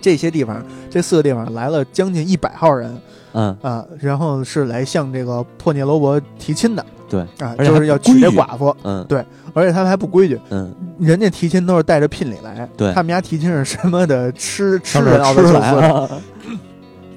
[0.00, 2.90] 这些地方，这四个地方来了将近一百号人
[3.32, 3.56] 嗯。
[3.62, 6.84] 啊，然后是来向这个破涅罗伯提亲的。
[7.08, 9.04] 对，啊，就是要娶这寡妇，嗯。
[9.08, 10.72] 对而且他们还不规矩，嗯。
[10.98, 12.92] 人家提亲都是带着聘礼来，对。
[12.92, 14.30] 他们家提亲是什么的？
[14.32, 16.10] 吃吃上这人奥德吃修斯，来了，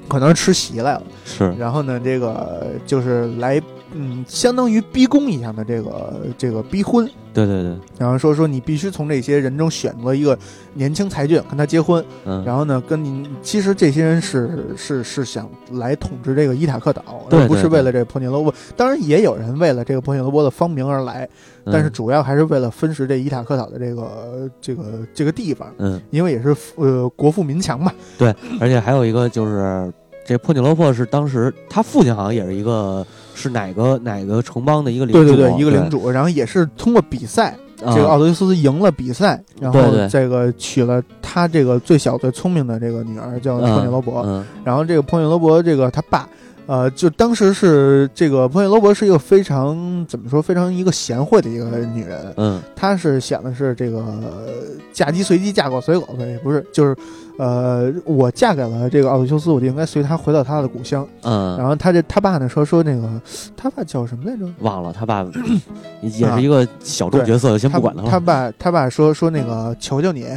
[0.07, 1.03] 可能是吃席来了。
[1.26, 1.53] 是。
[1.59, 3.61] 然后呢，这个就是来，
[3.94, 10.38] 嗯，相当于逼宫一样的这个这个逼婚，对对对，然后说说你必须从这些人中选择一个
[10.74, 18.54] 年轻才俊跟他结婚，嗯然后呢，跟你其实这些人是是是想来统治这个伊塔克岛，对而不是为了这个破涅罗波。
[18.76, 21.28] 当然也有人为了这个破涅罗波的芳名而来，
[21.66, 24.84] 但是嗯主要还是为了分食这伊塔克岛的这个这个
[25.14, 27.91] 这个地方，嗯因为也是呃国富民强嘛。
[28.18, 29.91] 对，而且还有一个就是。
[30.26, 37.94] 这破涅罗珀是当时他父亲好像也是一个是哪个哪个城邦的一个领主，对对对，一个领主，然后也是通过比赛，啊。
[37.94, 44.46] 这个奥德修斯赢了比赛，然后这个娶了他这个最小最聪明的这个女儿叫破涅罗伯，嗯。
[44.64, 46.28] 然后这个破涅罗伯这个他爸。
[46.66, 52.34] 呃，就当时是这个破涅罗伯是一个非常怎么说，非常一个贤惠的一个女人。
[52.38, 52.62] 嗯。
[52.74, 54.48] 她是想的是这个呃
[54.94, 56.96] 嫁鸡随鸡，嫁狗随狗，也不是，就是，
[57.38, 61.08] 呃，我嫁给了这个奥德修斯，我就应该随他回到他的故乡。
[61.24, 63.10] 嗯，然后他这他爸呢说说那个，
[63.58, 64.46] 他爸叫什么来着？
[64.60, 65.26] 忘了他爸
[66.02, 70.28] 也是一个小众角色，先他不管他了他爸他爸说说那个求求你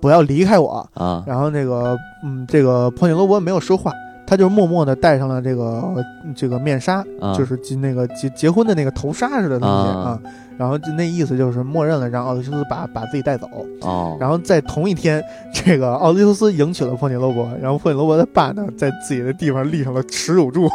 [0.00, 0.88] 不要离开我。
[0.94, 3.92] 啊然后那个嗯，这个破涅罗伯没有说话，
[4.26, 6.04] 他就默默地戴上了这个
[6.34, 10.20] 这个面纱，啊，就是结那个结结婚的那个头纱似的东西啊啊。
[10.58, 13.46] 然后就那意思就是默认了让奥德修斯把把自己带走。
[13.82, 15.22] 哦，然后在同一天，
[15.52, 20.66] 这个奥德修斯迎娶了破尼罗伯，然后破尼罗伯的爸呢，在自己的地方立上了耻辱柱，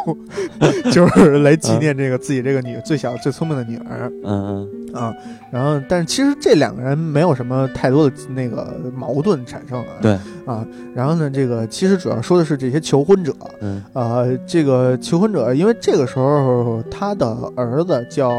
[0.92, 4.08] 就是来纪念这个自己这个女最小最聪明的女儿。
[4.24, 5.12] 嗯啊，
[5.50, 9.86] 然后但是其实这两个人没有什么太多的那个矛盾产生啊。
[10.00, 10.12] 对
[10.46, 13.82] 啊，然后呢，这个其实主要说的是这些求婚者，嗯。
[13.92, 17.26] 呃，这个求婚者，因为这个时候他的
[17.56, 18.32] 儿子叫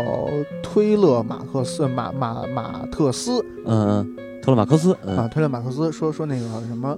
[0.62, 3.43] 推勒马克思马马马特斯。
[3.66, 5.18] 嗯嗯，特勒马克斯，嗯。
[5.18, 6.95] 啊，推勒马克思说说那个什么，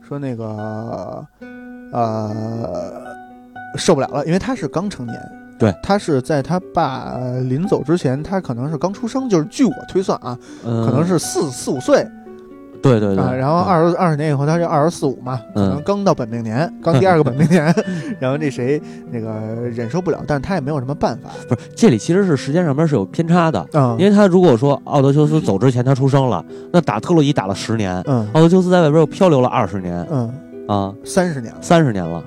[0.00, 1.26] 说那个
[1.92, 2.30] 呃
[3.76, 5.20] 受不了了，因为他是刚成年。
[5.58, 5.74] 对。
[5.82, 12.06] 他是在他爸呃临走之前，他可能是刚出生，就是据我推算啊，嗯，可能是四四五岁
[12.82, 13.64] 对对对，啊，然后嗯。
[13.64, 17.64] 二十二十年以后，他就二十四五嘛，可嗯能刚到本命年，刚第二个本命年，
[18.18, 19.30] 然后那谁那个
[19.70, 30.32] 忍受不了，但是他也没有什么办法，不是这里其实是时间上面是有偏差的，嗯因为他如果说奥德修斯走之前他出生了，那打特洛伊打了十年，嗯奥德修斯在外边又漂流了二十年嗯，
[30.68, 31.58] 啊，三十年了。
[31.60, 32.22] 三十年了，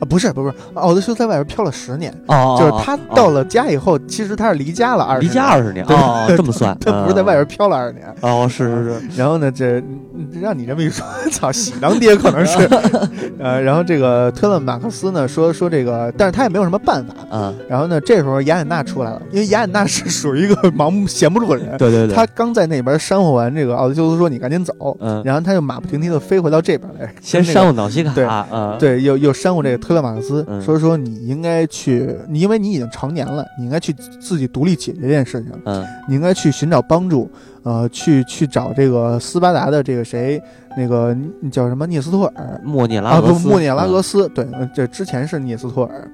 [0.00, 8.06] 啊，不是不是，奥德修在外边漂了十年，哦，就是他到了了家以后，其实他是离家了二十，离家二十年，对哦，这么算， 他不是在外边边漂了二十年。
[8.20, 9.80] 哦，是是是，然后呢，这
[10.14, 12.68] 嗯让你这么一说，操，喜当爹可能是，
[13.38, 17.14] 呃，然后这个特勒马克思呢说说这个，但是他也没有什么办法。
[17.30, 30.62] 嗯，然后呢，这时候雅典娜出来了，因为雅典娜是属于一个盲目闲不住的人，对对对，他刚在那边煽乎完这个奥德修斯说你赶紧走，嗯，然后他就马不停蹄的飞回到这边来，先跟那个煽乎脑西对卡，嗯，对，又又煽我这个特勒马克思，嗯。
[30.62, 35.84] 说说你应该去，你因为你已经成年了，你应该去自己独立解决这件事情，嗯。
[36.08, 37.28] 你应该去寻找帮助，
[37.64, 40.40] 呃，去去找这个斯巴达的这个谁，
[40.76, 41.16] 那个
[41.50, 42.60] 叫什么涅斯托尔。
[42.62, 44.02] 莫涅拉啊，不，莫涅拉俄嗯。
[44.04, 46.08] 斯，对，呃这之前是涅斯托尔。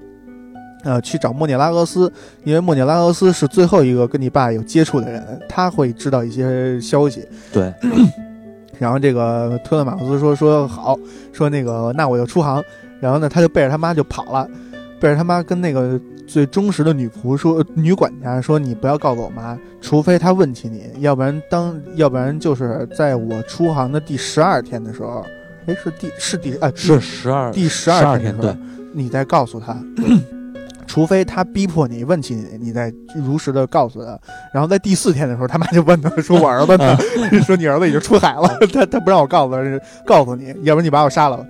[0.85, 2.11] 呃，去找莫涅拉俄斯，
[2.45, 7.27] 因为莫涅拉俄斯是最后一个跟你爸有接触的人，他会知道一些消息。
[7.53, 7.75] 对，
[8.79, 10.97] 然后这个特勒马克思说说好，
[11.33, 12.63] 说那个那我就出航，
[13.01, 14.49] 然后呢他就背着他妈就跑了，
[15.01, 25.25] 背着他妈跟那个最忠实的女仆说，女管家说你不要告诉我妈，除非她问起你，要不然当要不然就是在我出航的第十二天的时候，
[25.67, 28.61] 哎是第是第啊是十二第十十二二天的时候对，
[28.93, 29.77] 你再告诉他。
[30.87, 34.19] 除非他逼迫你问起你，你再如实的告诉他。
[34.55, 36.97] 然后在第四天的时候，他妈就问他说：“我儿子呢？
[37.45, 39.61] 说你儿子已经出海了，他他不让我告诉他，
[40.07, 41.45] 告诉你，要不然你把我杀了吧。”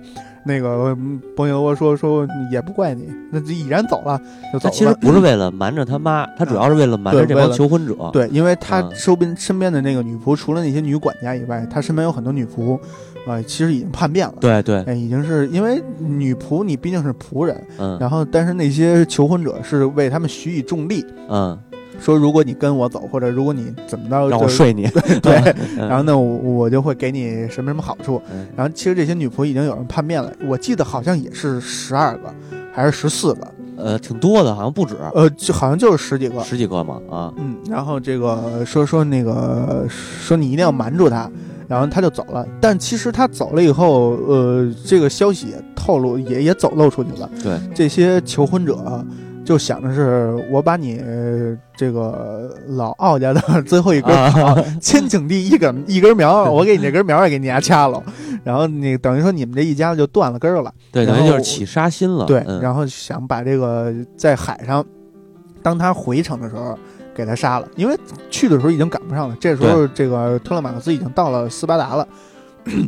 [0.47, 4.17] 那个嗯波尼欧说说也不怪你，那就已然走了，
[4.51, 4.69] 就走了。
[4.69, 7.95] 他其实不是为了瞒着他妈，他主要是为了瞒着这帮求婚者。
[8.13, 12.79] 对，因为他嗯周边身边的那个女仆，除了那些女管家以外，他身边有很多女仆，
[13.27, 14.35] 啊、其实已经叛变了。
[14.39, 21.57] 对对，哎，已经是因为女仆，你毕竟是仆人，嗯然后但是那些求婚者是为他们许以重利，嗯，
[21.99, 24.87] 说如果你跟我走，或者如果你怎么着，我睡你。
[25.21, 25.35] 对，
[25.77, 28.21] 嗯然后呢，我我就会给你什么什么好处。
[28.31, 32.33] 嗯然后其实这些女仆已经有人叛变了，我记得好像也是十二个
[32.73, 36.43] 还是十四个，呃，挺多的，好像不止呃，就好像就是十几个。
[36.43, 37.33] 十几个嘛啊。
[37.37, 41.29] 嗯，然后这个说说那个说你一定要瞒住他，
[41.67, 42.47] 然后他就走了。
[42.61, 47.29] 但其实他走了以后，呃，这个消息也透露也也走漏出去了。
[47.43, 49.03] 对，这些求婚者
[49.47, 54.13] 就想的是，我把你呃这个老奥家的 最后一根
[54.81, 58.03] 千顷地一根 一根苗，我给你这根苗也给你家掐了，
[58.43, 60.73] 然后你等于说你们这一家子就断了根儿了。
[60.91, 62.25] 对，等于就是起杀心了。
[62.25, 64.85] 对，嗯然后想把这个在海上，
[65.63, 66.77] 当他回城的时候
[67.15, 67.97] 给他杀了，因为
[68.29, 69.37] 去的时候已经赶不上了。
[69.39, 72.05] 这时候这个特勒马克斯已经到了斯巴达了，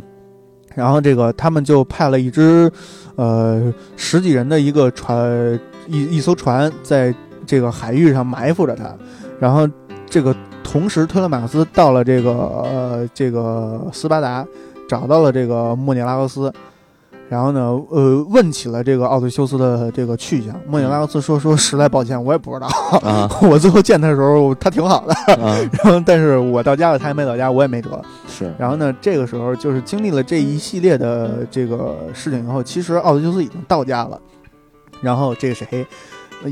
[0.76, 2.70] 然后这个他们就派了一支
[3.16, 5.58] 呃十几人的一个船
[5.90, 7.14] 一一艘船在
[7.44, 8.94] 这个海域上埋伏着他，
[9.40, 9.68] 然后
[10.08, 14.46] 这个同时特勒马克思到了这个呃这个斯巴达，
[14.88, 16.52] 找到了这个莫涅拉俄斯。
[17.28, 17.60] 然后呢，
[17.90, 20.52] 呃，问起了这个奥德修斯的这个去向。
[20.66, 22.66] 莫涅拉俄斯说：“说实在抱歉，我也不知道。
[23.04, 25.14] 啊 我最后见他的时候，他挺好的。
[25.40, 28.02] 啊， 然后，但是我到家了，他还没到家，我也没辙。
[28.26, 34.20] 是然后呢，这个时候就是经历了这一系列的这个事情以后，其实奥德修斯已经到家了。
[35.00, 35.86] 然后这个谁，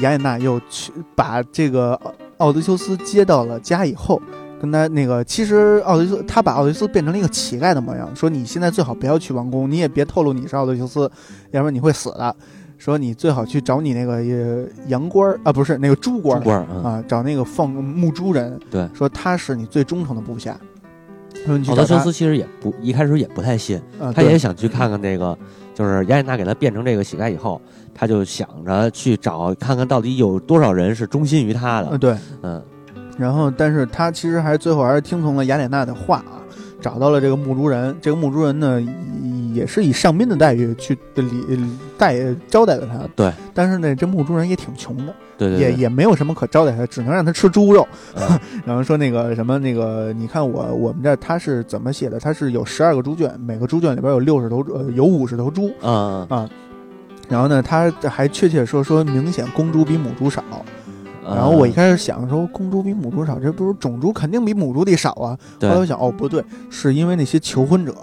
[0.01, 4.21] 雅典娜又去把这个奥奥德修斯接到了家以后，
[4.61, 11.11] 跟他那个，其实奥德修斯他把奥德修斯变成了一个乞丐的模样，说你现在最好不要去王宫，你也别透露你是奥德修斯，
[11.51, 12.35] 要不然你会死的。
[12.79, 20.57] 说你最好去找你那个呃羊倌儿啊，不是那个猪倌儿啊，找那个放牧猪人，对说他是你最忠诚的部下。
[21.45, 23.83] 说你去奥德修斯其实也不一开始也不太信，
[24.15, 25.37] 他也想去看看那个，
[25.79, 27.63] 就是雅典娜给他变成这个乞丐以后，
[27.95, 31.91] 他就想着去找看看到底有多少人是忠心于他的。
[31.93, 32.61] 嗯对，嗯，
[33.17, 36.43] 然后但是他其实还最后还是听从了雅典娜的话啊，
[36.81, 37.97] 找到了这个牧猪人。
[38.03, 41.65] 这个牧猪人呢，也也是以上宾的待遇去礼
[41.97, 42.17] 待
[42.49, 43.09] 招待了他。
[43.15, 47.87] 对，但是呢，这墓主人也挺穷的，对对，也也没有什么可招待他，只能让他吃猪肉。
[48.17, 52.19] 嗯 然后说那个什么那个，你看我我们这儿他是怎么写的？
[52.19, 55.71] 他是有十二个猪圈，每个猪圈里边有六十头呃有五十头猪。
[55.81, 56.51] 嗯啊，
[57.29, 60.43] 然后呢，他还确切说说明显公猪比母猪少。
[61.25, 65.39] 嗯，然后我一开始想说公猪比母猪少，这不是种猪肯定比母猪得少啊。
[65.61, 67.95] 后来我想哦不对，是因为那些求婚者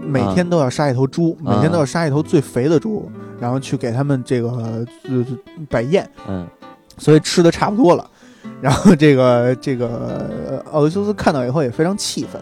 [0.00, 5.26] 每天都要杀一头猪，每天都要杀一头最肥的猪，然后去给他们这个呃
[5.68, 6.46] 摆宴，嗯
[6.96, 8.10] 所以吃的差不多了。
[8.60, 9.88] 然后这个这个
[10.48, 12.40] 呃奥德修斯看到以后也非常气愤。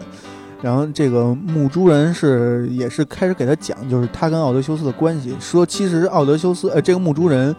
[0.59, 7.55] 然后这个牧猪人是也是开始给他讲，就是他跟奥德修斯的关系，说其实奥德修斯呃这个牧猪人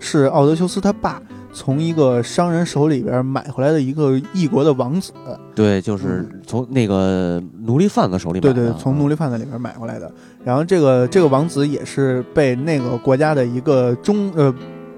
[0.00, 1.22] 是奥德修斯他爸
[1.52, 5.12] 从一个商人手里边买回来的一个异国的王子，
[5.54, 10.10] 对，就是从那个奴隶贩子手里买的，对对，从奴隶贩子里边买回来的。
[10.44, 14.52] 然后这个这个王子也是被那个国家的一个中呃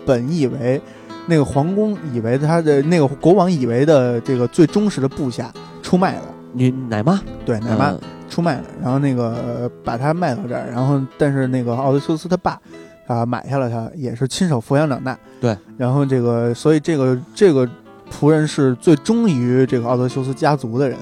[0.06, 0.80] 本以为
[1.26, 5.50] 那个皇宫以为他的那个国王以为的这个最忠实的部下
[5.82, 6.22] 出卖了，
[6.52, 12.60] 女奶妈，对奶妈嗯出卖了，然后那个呃把他卖到这儿，然后但是那个奥德修斯他爸。
[13.06, 15.18] 啊，买下了他，也是亲手抚养长大。
[15.40, 17.68] 对，然后这个，所以这个这个
[18.10, 20.96] 仆人是最忠于这个奥德修斯家族的人。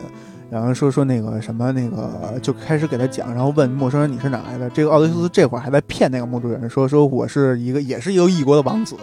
[0.51, 4.69] 然后说说那个什么那个，就开始给他讲，然后问陌生人你是哪来的？
[4.71, 8.97] 这个奥德修斯这会儿还在骗那个墓主人，说说我是一个也是一个异国的王子，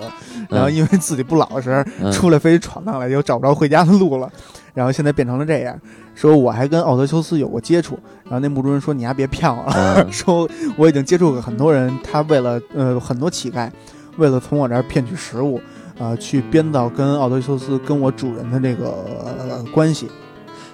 [0.50, 4.30] 然后因为自己不老实，嗯出来非得闯荡来，又找不着回家的路了，
[4.78, 5.76] 然后现在变成了这样。
[6.14, 10.48] 说我还跟奥德修斯有过接触，然后那墓主人说你还别骗我了，嗯 说
[10.78, 13.70] 我已经接触过很多人，他为了呃很多乞丐，
[14.18, 15.60] 为了从我这儿骗取食物，
[16.00, 18.86] 啊、去编造跟奥德修斯跟我主人的这个、
[19.50, 20.08] 呃关系。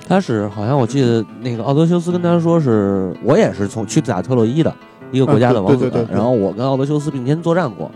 [0.05, 4.73] 他是好像我记得那个奥德修斯跟他说是我也是从去打特洛伊的
[5.11, 7.89] 一个国家的王子，嗯对对对对对然后我跟奥德修斯并肩作战过，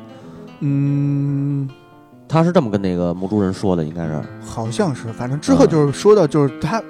[0.61, 1.67] 嗯，
[2.28, 6.84] 他是这么跟那个母猪人说的，应该是好像是，反正之后就是说到就是他。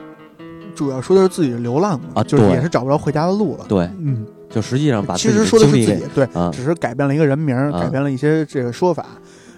[0.75, 3.65] 主要说的是自己流浪嘛，啊就是对也是找不着回家的路了。
[3.67, 9.03] 对，嗯，就实际上把其实说的是自己对，啊只是改变了一个人名儿，啊改变了一些这个说法。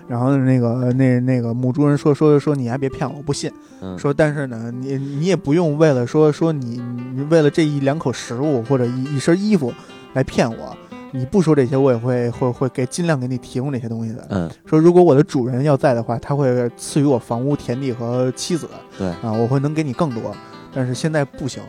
[0.08, 3.52] 然后那个那那个母猪人说说说你还别骗我，我不信。
[3.82, 6.82] 嗯，说但是呢，你你也不用为了说说你
[7.14, 9.74] 你为了这一两口食物或者一一身衣服
[10.14, 10.74] 来骗我。
[11.12, 14.26] 你不说这些，我也会会会给尽量给你提供这些东西的。
[14.30, 18.70] 嗯，说如果我的主人要在的话，他会赐予我房屋、田地和妻子。
[18.97, 20.36] 对啊，我会能给你更多，
[20.74, 21.64] 但是现在不行。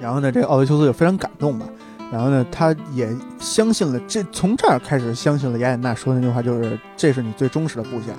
[0.00, 1.66] 然后呢，这个奥德修斯就非常感动吧。
[2.12, 3.08] 然后呢，他也
[3.38, 8.12] 相信了这从这儿开始相信了雅典娜说的那句话，就是这是你最忠实的部下。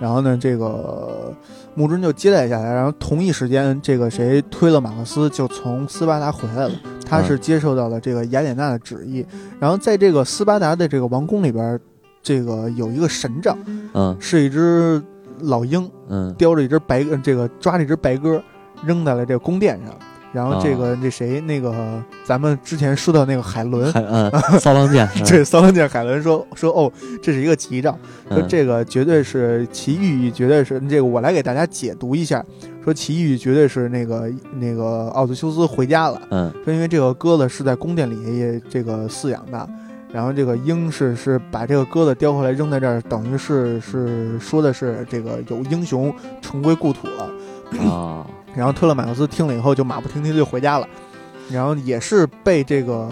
[0.00, 1.32] 然后呢，这个
[1.74, 6.72] 牧之人就接待下来，然后同一时间，这个谁推了马克思就从斯巴达回来了，
[7.06, 9.24] 他是接受到了这个雅典娜的旨意。
[9.58, 11.80] 然后在这个斯巴达的这个王宫里边，
[12.22, 13.56] 这个有一个神杖，
[13.94, 14.16] 嗯。
[14.20, 15.02] 是一只
[15.40, 16.34] 老鹰，嗯。
[16.34, 18.42] 叼着一只白呃这个抓着一只白鸽，
[18.84, 19.94] 扔在了这个宫殿上。
[20.32, 26.90] 然后这啊个那谁那个咱们之前说到那个海伦，还嗯骚浪剑， 嗯对骚浪剑海伦说说哦，
[27.22, 27.96] 这是一个吉兆，
[28.28, 32.44] 说嗯这个绝对是其寓意，绝对是这个我来给大家解读一下，
[32.82, 39.68] 说其寓意绝对是那个那个奥德修斯回家了，嗯说因为这个鸽子是在宫殿里也这个饲养的。
[40.14, 47.90] 然后这个鹰是是把这个鸽子叼回来扔在这儿，等于是是说的是这个有英雄重归故土了。
[47.90, 50.88] 啊 然后特勒马克斯听了以后就马不停蹄就回家了，
[51.52, 53.08] 然后也是被这个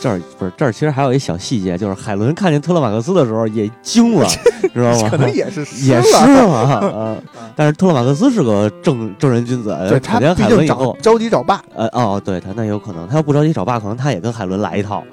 [0.00, 4.26] 这儿不是这儿，其实还有一小细节，就是海伦看见特勒马克斯的时候也惊了，
[4.72, 5.08] 知道吗？
[5.10, 6.56] 可能也是 也是了嘛，
[6.88, 7.16] 啊！
[7.56, 15.04] 但是特勒马克斯是个正正人君子，对他可见毕竟找海伦以后，着急找爸呃哦，对他那有可能，他要不着急找爸，可能他也跟海伦来一套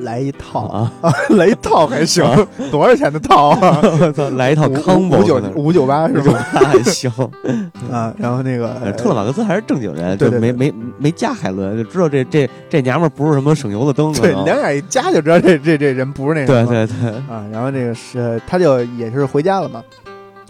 [0.00, 0.92] 来一套啊，
[1.30, 2.24] 来一套还行，
[2.70, 3.80] 多少钱的套啊？
[4.36, 6.60] 来一套五 combo 五九五九八是是吧吧？？
[6.60, 7.10] 还行，
[7.90, 16.70] 啊，然后那个呃特勒马克思还是正经人，对对对就没没没加海伦，就知道这这这娘们儿不是什么省油的灯，对两眼一夹就知道这这这人不是那对什么。
[16.70, 19.82] 对对，啊，然后这个是他就也是回家了嘛，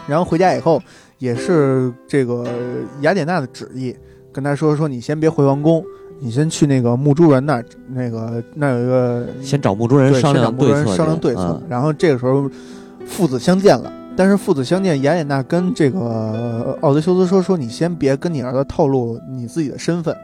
[0.06, 0.80] 然后回家以后
[1.18, 2.44] 也是这个
[3.00, 3.94] 雅典娜的旨意，
[4.32, 5.84] 跟他说说你先别回王宫，
[6.18, 12.50] 你先去那个牧猪人那儿，那个那儿有一个先找牧猪人商量对策，商量对策嗯，然后这个时候
[13.06, 13.92] 父子相见了。
[14.16, 20.16] 但是父子相见，雅典娜跟这个奥德修斯说：“说你先别跟你儿子透露你自己的身份，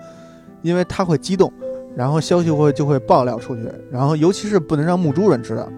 [0.62, 1.52] 因为他会激动，
[1.96, 5.68] 然后消息会就会爆料出去，然后尤其是不能让牧猪人知道。”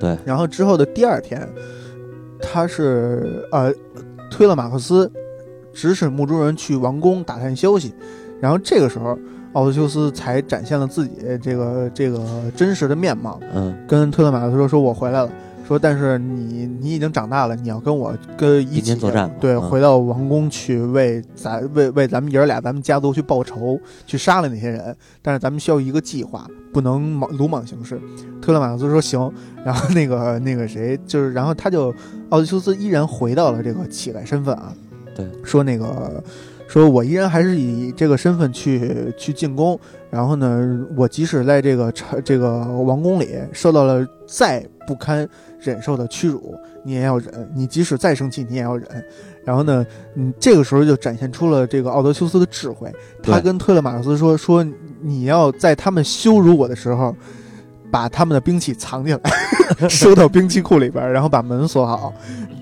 [0.00, 0.16] 对。
[0.24, 1.48] 然后之后的第二天，
[2.40, 3.72] 他是呃
[4.30, 5.10] 推了马克思，
[5.72, 7.92] 指使牧猪人去王宫打探消息。
[8.40, 9.18] 然后这个时候，
[9.54, 11.12] 奥德修斯才展现了自己
[11.42, 12.24] 这个这个
[12.54, 15.30] 真实的面貌，嗯跟特勒马克思说：“说我回来了。”
[15.68, 24.96] 说，但是你你已经长大了，你要跟我跟一起作战对，嗯回到王宫去为咱为为咱们爷儿俩咱们家族去报仇，去杀了那些人。
[25.20, 28.00] 但是咱们需要一个计划，不能莽鲁莽行事。
[28.40, 29.30] 特勒马克思说行，
[29.62, 31.94] 然后那个那个谁就是，然后他就
[32.30, 34.72] 奥德修斯依然回到了这个乞丐身份啊。
[35.14, 36.24] 对，说那个
[36.66, 39.78] 说我依然还是以这个身份去去进攻，
[40.10, 45.28] 然后呢，我即使在这个城这个王宫里受到了再不堪
[45.60, 46.54] 忍受的屈辱，
[46.84, 48.86] 你也要忍；你即使再生气，你也要忍。
[49.44, 52.92] 然后呢，嗯，这个时候就展现出了这个奥德修斯的智慧。
[53.22, 54.64] 他跟特勒马克斯说：“说
[55.00, 57.16] 你要在他们羞辱我的时候，
[57.90, 59.20] 把他们的兵器藏起来，
[59.88, 62.12] 收到兵器库里边，然后把门锁好，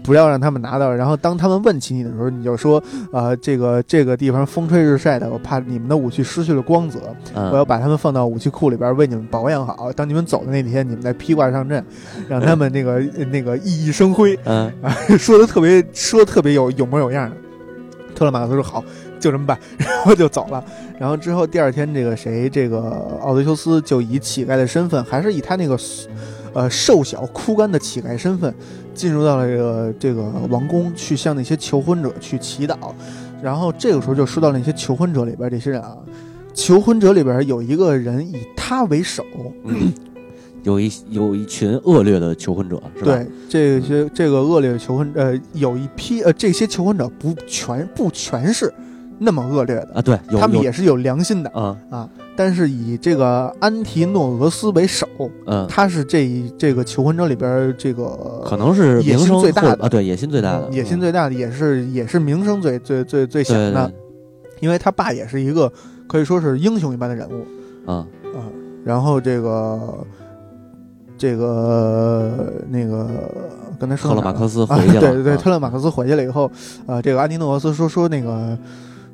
[0.07, 0.95] 不要让他们拿到。
[0.95, 2.83] 然后当他们问起你的时候，你就说：
[3.13, 7.01] 呃，这个这个地方风吹日晒的，我怕你们的武器失去了光泽，
[7.35, 9.93] 嗯，我要把他们放到武器库里边，为你们保养好。
[9.93, 11.85] 当你们走的那天，你们再披挂上阵，
[12.29, 13.01] 让他们那个
[13.31, 14.39] 那个熠熠生辉。
[14.45, 14.73] 嗯
[15.19, 17.37] 说的特别说的特别有有模有样的。
[18.15, 18.83] 特勒马克思说好，
[19.21, 20.65] 就这么办， 然后就走了。
[20.99, 25.79] 然后之后第二天，这个谁，这个奥德修斯就以乞丐的身份，还是以他那个
[26.55, 28.55] 呃瘦小枯干的乞丐身份，
[28.97, 32.77] 进入到了这个这个王宫，去向那些求婚者去祈祷。
[33.43, 35.95] 然后这个时候就说到那些求婚者里边这些人啊，
[36.55, 39.23] 求婚者里边有一个人以他为首，
[39.65, 39.93] 嗯，
[40.63, 43.15] 有一有一群恶劣的求婚者，是吧？
[43.15, 48.73] 对，这些这个恶劣的求婚，呃，有一批呃，这些求婚者不全不全是
[49.19, 51.77] 那么恶劣的，啊，对，有他们也是有良心的啊。
[51.91, 52.09] 啊。
[52.39, 55.09] 但是以这个安提诺俄斯为首，
[55.47, 59.77] 嗯，他是这一这个求婚者里边这个可能是野心最大的。
[59.77, 63.95] 或啊，对，野心最大的，野心嗯最大的，也是也是名声最最最最响对的，对。
[64.61, 65.73] 因为他爸也是一个
[66.07, 67.47] 可以说是英雄一般的人物。
[67.87, 68.45] 对啊，啊，
[68.85, 70.07] 然后这个
[71.17, 73.09] 这个那个
[73.81, 75.37] 刚才说了特勒马克思啊回去了，对对对，啊。
[75.37, 76.51] 特勒马克思回去了以后，
[76.87, 78.59] 呃，这个安提诺俄斯说说那个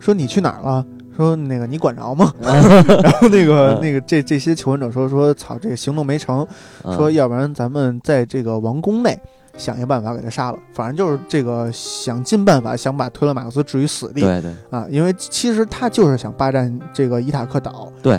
[0.02, 0.84] 说你去哪儿了？
[1.16, 2.32] 说那个你管着吗？
[2.42, 6.46] 然后那个嗯那个这这些求婚者说说操，这个行动没成，
[6.82, 9.18] 啊说要不然咱们在这个王宫内。
[9.58, 14.22] 想一个办法给他杀了，反正就是这个想尽办法想把推勒马克思置于死地。
[14.22, 17.92] 对对，啊，因为其实他就是想霸占这个伊塔克岛。
[18.02, 18.18] 对，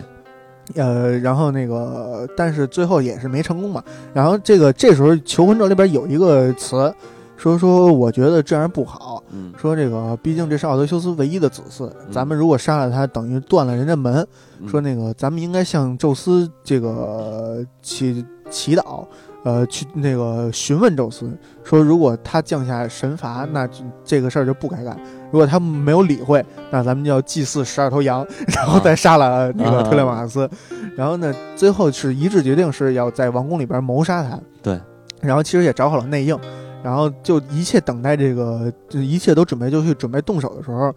[0.76, 3.84] 呃，然后那个，但是最后也是没成功嘛。
[4.14, 6.94] 然后这个这时候求婚者里边有一个词，
[7.36, 14.26] 说说我觉得这样不好，嗯说这个毕竟这是奥德修斯唯一的子嗣，嗯咱们如果杀了他，等于断了人家门。
[14.60, 19.06] 嗯说那个咱们应该向宙斯这个祈祈祷。
[19.46, 21.30] 呃，去那个询问宙斯，
[21.66, 24.96] 说如果他降下神罚，那就这个事儿就不该干；
[25.34, 28.26] 如果他没有理会，那咱们就要祭祀十二头羊，
[28.56, 30.50] 然后再杀了那个啊特雷马克思。
[30.96, 34.40] 然后呢，最后是一致决定是要在王宫里边谋杀他。
[34.62, 34.80] 对，
[35.20, 36.40] 然后其实也找好了内应，
[36.84, 40.94] 然后就一切等待这个，就一切都准备就绪，准备动手的时候，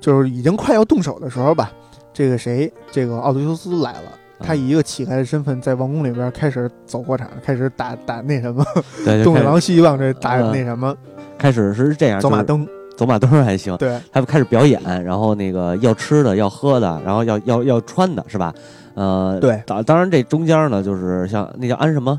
[0.00, 1.72] 就是已经快要动手的时候吧，
[2.14, 4.12] 这个谁，这个奥德修斯来了。
[4.42, 8.64] 他以一个乞丐的身份在王宫里边开始走过场，开始打打那什么
[9.04, 10.96] 对， 东野开始狼西希望这打嗯那什么
[11.36, 18.54] 开始是这样，走马灯，走马灯还行，对他们开始表演，然后那个要吃的，要喝的，然后要要要穿的，是吧？
[18.94, 22.18] 呃，对当当然这中间呢，就是像那叫安什么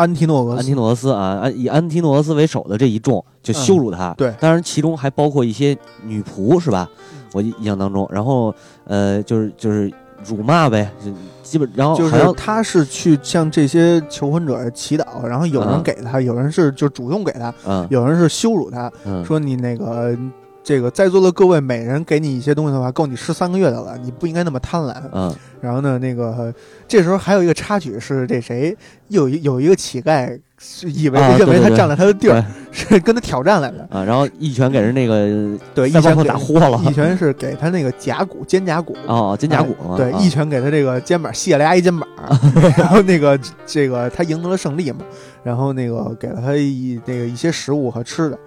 [0.00, 0.58] 安提诺俄斯。
[0.58, 4.34] 安提，诺俄斯啊，安以安提诺俄斯为首的这一众就羞辱他，嗯对。
[4.40, 6.88] 当然其中还包括一些女仆，是吧？
[7.12, 7.20] 嗯。
[7.32, 8.52] 我印象当中，然后
[8.84, 9.92] 呃，就是就是
[10.24, 15.82] 辱骂呗，就基本然后就是他是去向这些求婚者祈祷，然后有人嗯。
[15.82, 17.86] 给他，有人是就主动给他，嗯。
[17.90, 19.24] 有人是羞辱他，嗯。
[19.24, 20.16] 说你那个
[20.62, 24.94] 这个在座的各位每人给你一些东西的话，够你吃三个月的了，你不应该那么贪婪。
[25.12, 25.34] 嗯。
[25.60, 26.52] 然后呢，那个
[26.88, 28.74] 这时候还有一个插曲是这谁
[29.08, 33.86] 有一有一个乞丐是以为、啊认为他占了他的地儿，是跟他挑战来的。
[33.90, 38.96] 啊，然后一拳给人那个对，一拳给打豁了，一拳是给他那个甲骨肩胛骨。
[39.06, 40.18] 哦，肩胛骨嘛，对，啊。
[40.18, 42.08] 一拳给他这个肩膀卸了牙一肩膀，
[42.76, 45.00] 然后那个这个他赢得了胜利嘛，
[45.42, 48.38] 然后那个给了他一那个一些食物和吃的，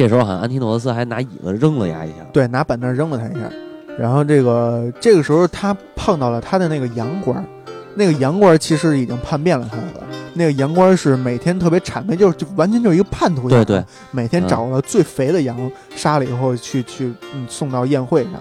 [0.00, 3.50] 这时候好像安提诺俄斯还拿椅子扔了牙一下，对，拿板凳扔了他一下，
[3.98, 7.44] 然后这个这个时候他碰到了他的那个洋官，
[7.94, 10.06] 那个洋官其实已经叛变了他了。
[10.32, 18.32] 那个羊官是每天特别谄媚，就是就完全就是一个叛徒一样，对对，每天找了最肥的羊，杀了以后去去嗯送到宴会上，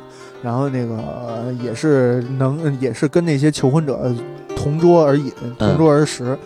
[0.41, 4.09] 然后那个、呃也是能也是跟那些求婚者
[4.55, 6.39] 同桌而饮，同桌而食。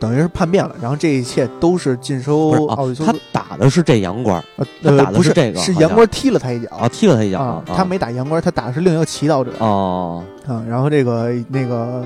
[0.00, 0.74] 等于是叛变了。
[0.80, 3.12] 然后这一切都是尽收不是啊他奥德修斯。
[3.30, 10.64] 打的是这杨官呃他打的是是这个是杨官踢了他一脚啊，踢了他一脚啊，他没打杨官，他打的是另一个祈祷者哦，啊。
[10.68, 12.04] 然后这个那个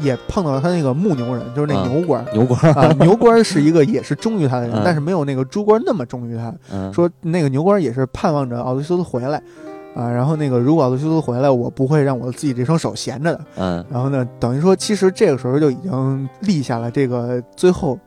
[0.00, 2.24] 也碰到了他那个牧牛人，就是那嗯牛官。
[2.32, 6.52] 牛官啊，牛官 是一个也是忠于他的人嗯，但是没有那个猪官那么忠于他。
[6.70, 9.42] 嗯，说那个牛官也是盼望着奥德修斯回来，
[9.94, 13.40] 啊，然后那个如果奥德修斯回来，我不会让我自己这双手闲着的。
[13.56, 17.98] 嗯然后呢，等于说其实这个时候就已经立下了这个最后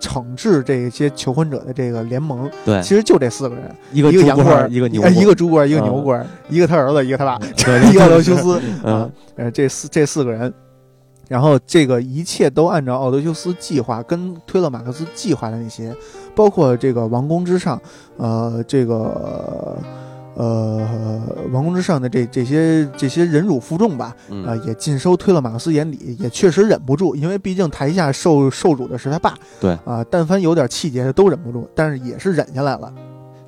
[0.00, 7.38] 惩治这些求婚者的这个联盟，对，其实就这四个人，一个一个杨官猪官，一个牛一个猪官，一个嗯牛官，一个他儿子，一个他爸，
[7.90, 10.52] 一个奥德修斯啊嗯，呃，这四这四个人。
[11.28, 15.94] 然后这个一切都按照奥德修斯计划跟推勒马克思计划的那些，
[16.34, 17.78] 包括这个王宫之上，
[18.16, 19.76] 呃，这个呃
[21.50, 24.44] 王宫之上的这这些这些忍辱负重吧，嗯。
[24.44, 29.72] 啊、也尽收推勒马克思眼里，也确实忍不住，因为毕竟台下受受辱的是他爸，对。
[29.84, 32.92] 啊、但凡有点气节的都忍不住，但是也是忍下来了，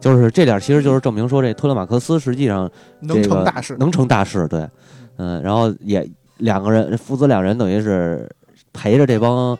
[0.00, 3.76] 就是这点，其实就是证明说这托勒马克思实际上能这个成大事。
[3.78, 4.68] 能成大事，对，
[5.16, 6.08] 嗯，然后也
[6.38, 8.28] 两个人父子两人等于是
[8.72, 9.56] 陪着这帮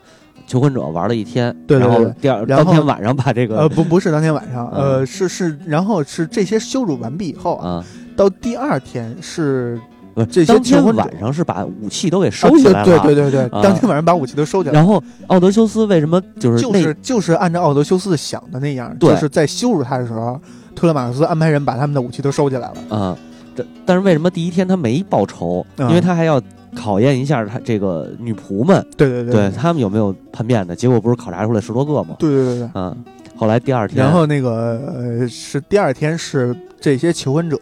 [0.51, 7.85] 求婚者玩了一天，对对对然后第二当天晚上把这个呃，不，不是当天晚上，嗯呃，是是，然后是这些羞辱完毕以后啊，啊，
[8.17, 9.81] 到第二天是
[10.13, 14.81] 不这些当天求婚者晚上是把武器都给收起来了，啊对对对对当天晚上把武器都收起来了。
[14.81, 20.37] 然后奥德修斯为什么就是就是就是按照奥德修斯想的那样，就是在羞辱他的时候，
[20.75, 22.97] 特勒马克斯安排人把他们的武器都收起来了。
[22.99, 23.17] 啊，
[23.55, 25.65] 这但是为什么第一天他没报仇？
[25.77, 26.43] 嗯因为他还要
[26.75, 30.75] 考验一下他这个女仆们，对对对对他们有没有叛变的。
[30.75, 32.17] 结果不是考察出来十多个吗？
[32.19, 32.71] 对对对对。
[32.75, 32.97] 嗯，
[33.37, 37.59] 后来第二天，然后那个呃是第二天是这些求婚者，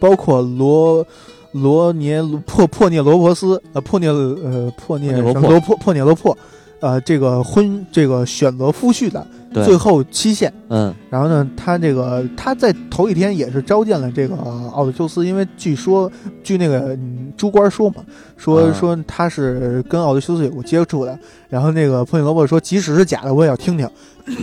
[0.00, 1.06] 包括罗
[1.52, 6.36] 罗涅破破涅罗伯斯呃破涅呃破涅罗破破涅罗破，
[6.80, 10.52] 呃这个婚这个选择夫婿的对最后期限。
[10.68, 14.36] 嗯然后呢，他这个他在头一天也是召见了这个
[14.72, 16.10] 奥德修斯，因为据说
[16.42, 18.04] 据那个嗯朱官说嘛，
[18.36, 21.18] 说、啊说他是跟奥德修斯有过接触的。
[21.48, 23.88] 然后那个破涅罗伯说，即使是假的，我也要听听，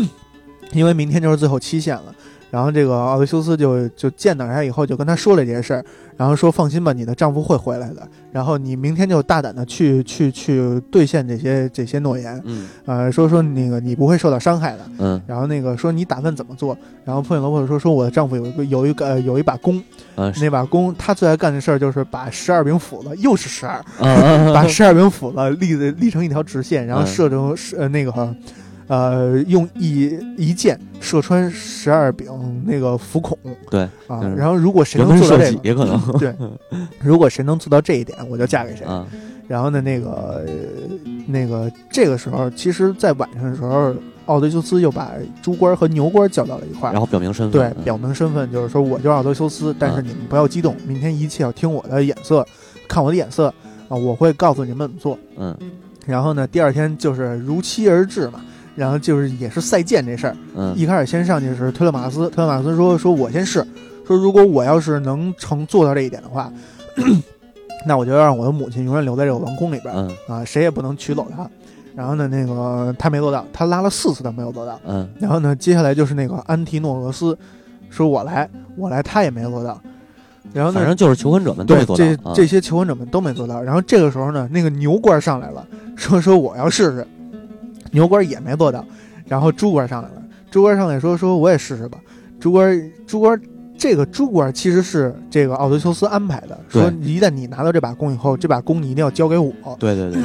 [0.71, 2.15] 因为明天就是最后期限了。
[2.53, 5.83] 然后这个奥德修斯就就见到他以后，就跟他说了这些事儿，
[6.15, 8.07] 然后说放心吧，你的丈夫会回来的。
[8.31, 14.79] 然后你明天就大胆的去去去兑现这些这些诺言，嗯呃，说说那个你不会受到伤害的。
[14.99, 16.77] 嗯然后那个说你打算怎么做？
[17.03, 19.81] 然后破影罗伯说说我的丈夫有一个有一个、呃、有一把弓，
[20.17, 28.11] 嗯那把弓他最爱干的事儿就是把十二柄斧子，又是十二，啊，把十二柄斧子立的立成一条直线，然后嗯射成是呃那个
[28.87, 32.27] 呃用一一箭射穿十二柄
[32.65, 33.37] 那个浮孔
[33.69, 34.35] 对啊嗯。
[34.35, 36.33] 然后如果谁能做到这个，击也可能对，
[37.01, 38.85] 如果谁能做到这一点，我就嫁给谁。
[38.85, 39.05] 啊，
[39.47, 40.45] 然后呢，那个、呃
[41.27, 43.93] 那个这个时候，其实，在晚上的时候，
[44.25, 45.11] 奥德修斯又把
[45.41, 46.99] 猪官和牛官叫到了一块儿然。
[46.99, 52.45] 后表明身份，对，嗯表明身份就是说，我就是奥德修斯，但是你们不要激动，明天一切要听我的眼色，
[52.87, 53.47] 看我的眼色
[53.87, 55.17] 啊，我会告诉你们怎么做。
[55.37, 55.55] 嗯
[56.05, 58.41] 然后呢，第二天就是如期而至嘛，
[58.75, 63.65] 然后就是也是赛剑这事儿，嗯一开始先上去是推勒马斯，推勒马斯说说我先试，
[64.07, 66.51] 说如果我要是能成做到这一点的话，
[67.85, 71.49] 那我就要让我的母亲永远留在这个王宫里边嗯啊，谁也不能取走她。
[71.95, 74.79] 然后呢，那个他没做到，他拉了四次都没有做到。
[74.87, 77.37] 嗯然后呢，接下来就是那个安提诺俄斯，
[77.91, 79.79] 说我来，我来，他也没做到。
[80.51, 83.61] 然后呢，反正就是求婚者们都对没做到这啊这些求婚者们都没做到。
[83.61, 85.63] 然后这个时候呢，那个牛官上来了，
[85.95, 87.07] 说说我要试试，
[87.93, 88.85] 牛官也没做到。
[89.25, 90.21] 然后猪官上来了，
[90.51, 91.97] 猪官上来说说我也试试吧。
[92.41, 93.41] 猪官猪官
[93.77, 99.53] 这个猪官其实是这个奥德修斯安排的，说一旦你拿到这把弓以后，这把弓你一定要交给我。
[99.79, 100.21] 对对对，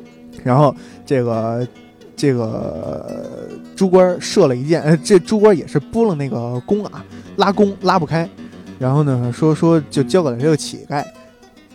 [0.44, 0.74] 然后
[1.06, 1.66] 这个
[2.14, 2.44] 这个
[3.08, 7.04] 呃猪官射了一箭，呃，这猪官也是拨了那个弓啊，
[7.36, 8.28] 拉弓拉不开，
[8.78, 11.04] 然后呢说说就交给了这个乞丐，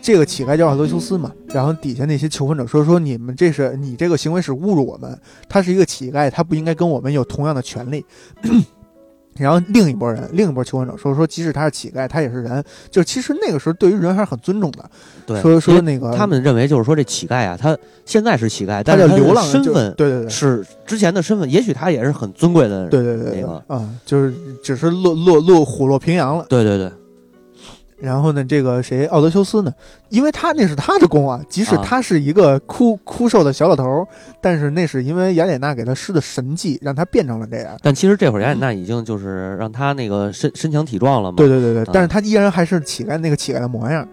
[0.00, 5.18] 这个乞丐叫奥德修斯嘛，然后底下那些求婚者说说你们这是你这个行为是侮辱我们，
[5.48, 8.04] 他是一个乞丐，他不应该跟我们有同样的权利。
[9.38, 12.64] 然后另一波人，另一波求婚者说说，即使他是乞丐，他也是人。
[12.90, 14.90] 就其实那个时候对于人还是很尊重的。
[15.24, 22.90] 对，说说那个他们认为就是说这乞丐啊，他现在是乞丐，但是他流浪身份对对对，是之前的身份，也许他也是很尊贵的人。
[22.90, 26.44] 对对对对那个啊，就是只是落落落虎落平阳了。
[26.48, 26.90] 对对对，
[28.00, 29.72] 然后呢，这个谁奥德修斯呢？
[30.08, 34.06] 因为他那是他的弓啊，即使啊他是一个枯枯瘦的小老头儿，
[34.40, 37.76] 但是那是因为雅典娜给他施的神迹，让他变成了这样。
[37.82, 41.36] 但其实这会儿雅典娜已经就是让他那个身身强体壮了嘛。
[41.36, 44.06] 对对对对，啊但是他依然还是乞丐那个乞丐的模样。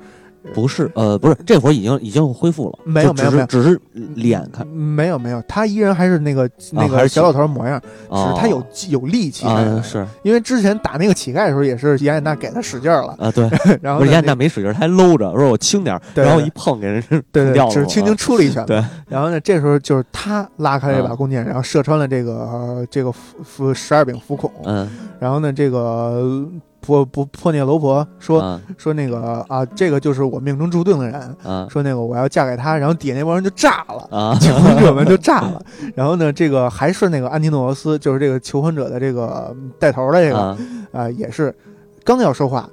[0.54, 3.80] 不是，呃，不是，这会儿已经已经恢复了，没有没有没有，只是
[4.16, 7.82] 脸看，没有没有，他依然还是那个那个小老头模样，
[8.12, 9.46] 只是他有有力气，
[9.84, 10.06] 是。
[10.24, 13.16] 因为之前打那个乞丐的时候也是雅典娜给他使劲了。
[13.20, 13.50] 啊，对，
[13.82, 24.90] 然后雅典娜没使劲，他还搂着，说我轻点，然后一碰给人对掉了，只是轻轻出了一拳，对，然后呢，这时候就是他拉开了这把弓箭，然后射穿了这个这个腹十二柄腹孔，嗯，
[25.20, 26.46] 然后呢，这个。
[26.86, 31.36] 破破破涅罗婆说说那个啊，这个就是我命中注定的人。
[31.70, 35.62] 说那个我要嫁给他，然后底下那帮人就炸了，啊求婚者们就炸了。
[35.96, 40.58] 然后呢，这个还是那个安提诺罗斯，就是这个求婚者的这个带头的这个
[40.92, 41.56] 啊，也是
[42.04, 42.70] 刚要说话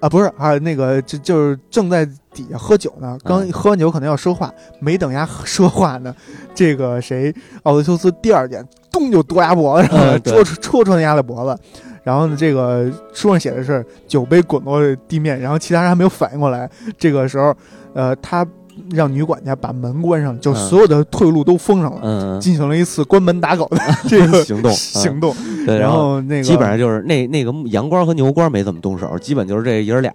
[0.00, 6.14] 啊，不是啊，那个就就是正在底下喝酒呢，刚喝完酒可能要说话，没等丫 说话呢，
[6.54, 11.62] 这个谁奥德修斯第二剑咚就夺牙脖子上了，戳戳戳那丫的脖子。
[12.04, 16.70] 然后呢，这个书上写的是酒杯滚落地面，然后其他人还没有反应过来。
[16.98, 17.52] 这个时候，
[17.94, 18.46] 呃，他
[18.92, 25.34] 让女管家把门关上，就所有的退路都封上了，进行了一次关门打狗的这个行 动行动。
[25.66, 30.12] 对，然后那个基本上就是那那个羊倌和牛倌没怎么动手，基本就是这爷俩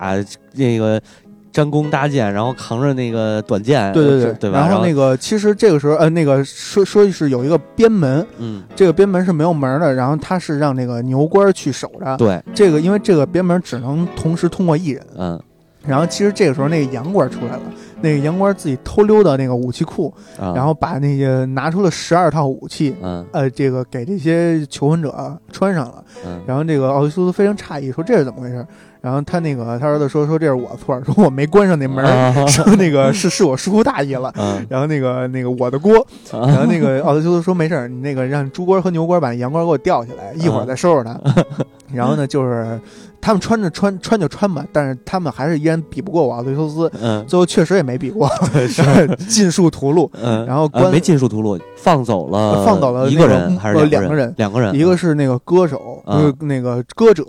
[0.53, 1.01] 那个。
[1.51, 4.59] 张弓搭箭，然后扛着那个短剑，对对对，对吧？
[4.59, 12.15] 然后那个其实这个时候，呃，那个说说是有一个边门，嗯，这个边门是没有门的，然后他是让那个牛官去守着。
[12.17, 15.41] 对，这个因为这个边门只能同时通过一人，嗯。
[15.87, 17.61] 然后其实这个时候那个杨官出来了，
[18.01, 26.03] 那个杨官自己偷溜到那个武器库，然后把那个拿出了十二套武器，嗯，呃，这个给这些求婚者穿上了。
[26.25, 28.63] 嗯，然后这个奥西苏斯非常诧异，说这是怎么回事？
[29.01, 32.05] 然后他那个他儿子说说这是我错，说我没关上那门，
[32.47, 34.33] 说那个是是我疏忽大意了。
[34.67, 36.05] 然后那个那个我的锅。
[36.31, 41.19] 然后那个奥德修斯说没事儿，你那个让猪锅和牛锅把羊锅给我吊起来，一会儿再收拾他。
[41.93, 42.79] 然后呢，就是
[43.21, 46.91] 他们穿着穿穿就穿吧，但是他们还是依然比不过我奥德修斯。
[47.01, 48.29] 嗯，最后确实也没比过，
[48.67, 50.09] 是尽数屠戮。
[50.21, 54.33] 嗯，然后关没尽数屠戮，放走了放走了一个人还是两个人？
[54.37, 57.23] 两个人，一个是那个歌手，就是那个歌者。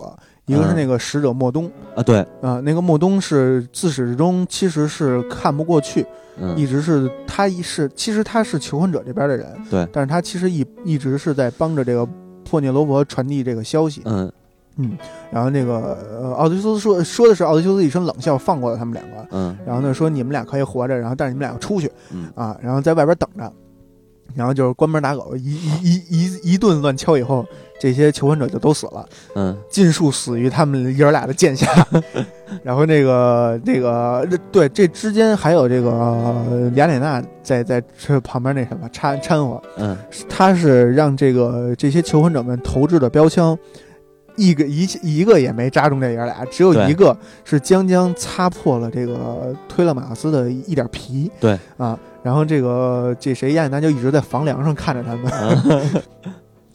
[0.50, 2.18] 一个是那个使者莫东啊，对。
[2.40, 6.04] 啊，那个莫东是自始至终其实是看不过去，
[6.56, 12.06] 一直是他一是其实他是求婚者这边的人，对，但是他其实一一直是在帮着这个
[12.44, 14.30] 破涅罗伯传递这个消息，嗯。
[14.76, 14.96] 嗯，
[15.30, 22.30] 然后那个奥德修斯说说的是奥德修斯一声冷笑放过了他们两个，嗯，然后呢说你们俩可以活着，然后但是你们俩要出去，嗯。
[22.34, 23.52] 啊，然后在外边等着，
[24.34, 27.46] 然后就是关门打狗，一一一一一顿乱敲以后。
[27.82, 31.66] 这些求婚者就都死了，嗯，尽数死于他们爷儿俩的剑下。
[32.62, 39.96] 然后那个那个对，这之间还有这个雅典娜在在这旁边那什么掺掺和，嗯，
[40.28, 43.58] 他是让这个这些求婚者们投掷的标枪，
[44.36, 56.02] 一个一一个也没扎中这爷儿俩，只有一个是将将擦破了这个推勒马斯的一点皮，对啊，然后这个这谁雅典娜就一直在房梁上看着他们。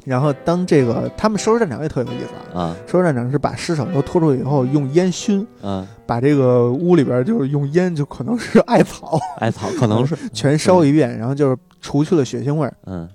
[0.05, 13.09] 然后当这个他们收拾战场也特有意思啊，收拾战场是把尸首都拖出去以后用烟熏，嗯，把这个屋里边就是用烟就可能是 艾草，艾草可能是 全烧一遍，然后就是除去了血腥味儿，嗯，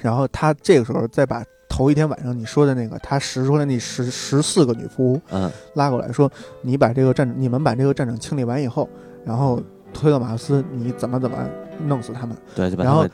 [0.00, 6.30] 然后他这个时候再把头一天晚上你说的那个他拾出来那十十四个女仆，嗯，拉过来说
[6.62, 8.88] 你把这个战你们把这个战场清理完以后，
[9.24, 9.60] 然后
[9.92, 11.36] 推到马克思你怎么怎么。
[11.86, 13.06] 弄死他们，对，然后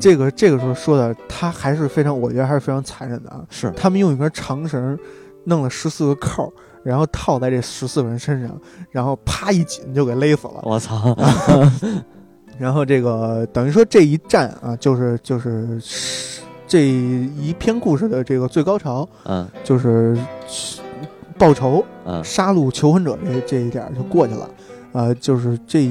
[0.00, 3.44] 这个这个时候说的，他还是非常，我觉得还是非常残忍的啊。
[3.50, 4.98] 是，他们用一根长绳
[5.44, 8.58] 弄了十四个扣，然后套在这十四个人身上，
[8.90, 10.60] 然后啪一紧就给勒死了。
[10.62, 11.16] 我操！
[12.56, 15.80] 然后这个等于说这一战啊，就是就是
[16.68, 20.16] 这一篇故事的这个最高潮，嗯，就是
[21.36, 24.48] 报仇，嗯，杀戮求婚者这这一点就过去了，
[24.92, 25.88] 呃，就是这。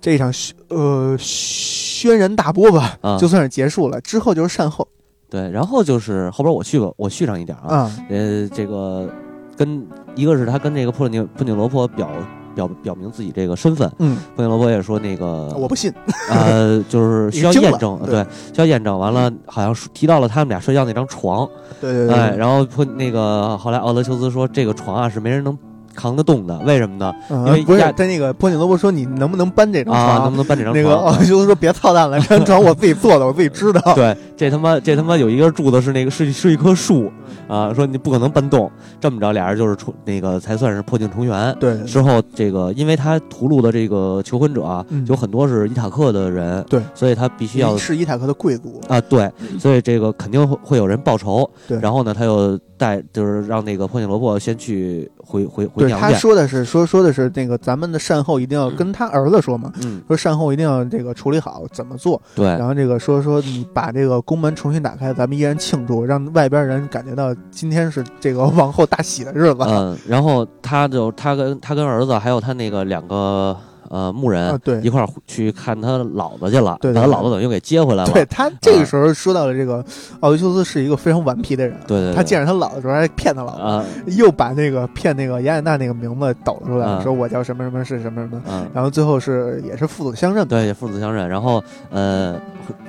[0.00, 0.32] 这一场
[0.68, 4.00] 呃轩然大波吧，就算是结束了。
[4.00, 4.86] 之后就是善后，
[5.28, 7.90] 对，然后就是后边我续吧，我续上一点啊。
[8.08, 9.08] 呃，这个
[9.56, 9.84] 跟
[10.14, 12.08] 一个是他跟那个破涅破涅罗婆表
[12.54, 15.92] 表表明自己这个身份，嗯，破涅罗婆也说那个我不信，
[16.30, 18.96] 呃， 就是需要验证，对，需要验证。
[18.96, 21.48] 完了，好像提到了他们俩睡觉那张床，
[21.80, 25.58] 对对对，哎，然后普那个后来奥德修斯说这个床啊是没人能。
[25.98, 27.12] 扛得动的，为什么呢？
[27.28, 30.22] 因为不是在那个波尼罗伯说你能不能搬这张床？
[30.22, 30.84] 能不能搬这张床？
[30.84, 33.94] 那个奥修斯说别操蛋了，这张床我自己做的，我自己知道。
[33.96, 37.10] 对，这他妈这他妈有一根柱子是那个是是一棵树
[37.48, 38.70] 啊，说你不可能搬动。
[39.00, 41.56] 这么着，俩人就是重那个才算是破镜重圆。
[41.58, 51.50] 对，之后这个因为他屠戮的这个求婚者啊，有很多是伊塔克的人，对，所以他必须要是伊塔克的贵族啊，对，所以这个肯定会会有人报仇。
[51.66, 55.10] 对，然后呢，他又带就是让那个破镜罗伯先去。
[55.28, 56.18] 回回回对他娘家。
[56.18, 69.58] 说的是说说的是那个咱们的善后一定要跟他儿子说嘛，嗯，说善后一定要这个处理好怎么做，对然后这个说说你把这个宫门重新打开，咱们依然庆祝，让外边人感觉到今天是这个王后大喜的日子。
[69.66, 73.54] 嗯，然后他就他跟他跟儿子还有他那个两个
[73.88, 78.12] 呃牧人、啊对一块儿去看他老子去了，对对把他对姥子等于给接回来了。
[78.12, 79.84] 对他这个时候说到了这个
[80.20, 88.66] 奥维修斯是一个非常顽皮的人，对他见着他老的时候还骗他姥，啊又把那个骗那个雅典娜那个名字抖出来，啊说我叫什么什么是什么什么，嗯。
[88.74, 91.28] 然后最后是也是父子相认嘛，对，父子相认。
[91.28, 92.38] 然后，呃，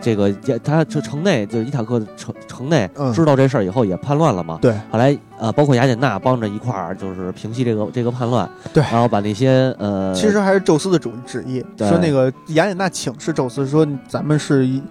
[0.02, 4.60] 这个也他这城内就是伊塔克城城内嗯知道这事儿以后也叛乱了嘛。
[4.62, 8.50] 对后来呃，包括雅典娜帮着一块儿就是平息这个这个叛乱。
[8.74, 14.82] 对然后把那些呃，其实还是宙斯的主旨意，对说那个雅典娜请示宙斯说咱们是一。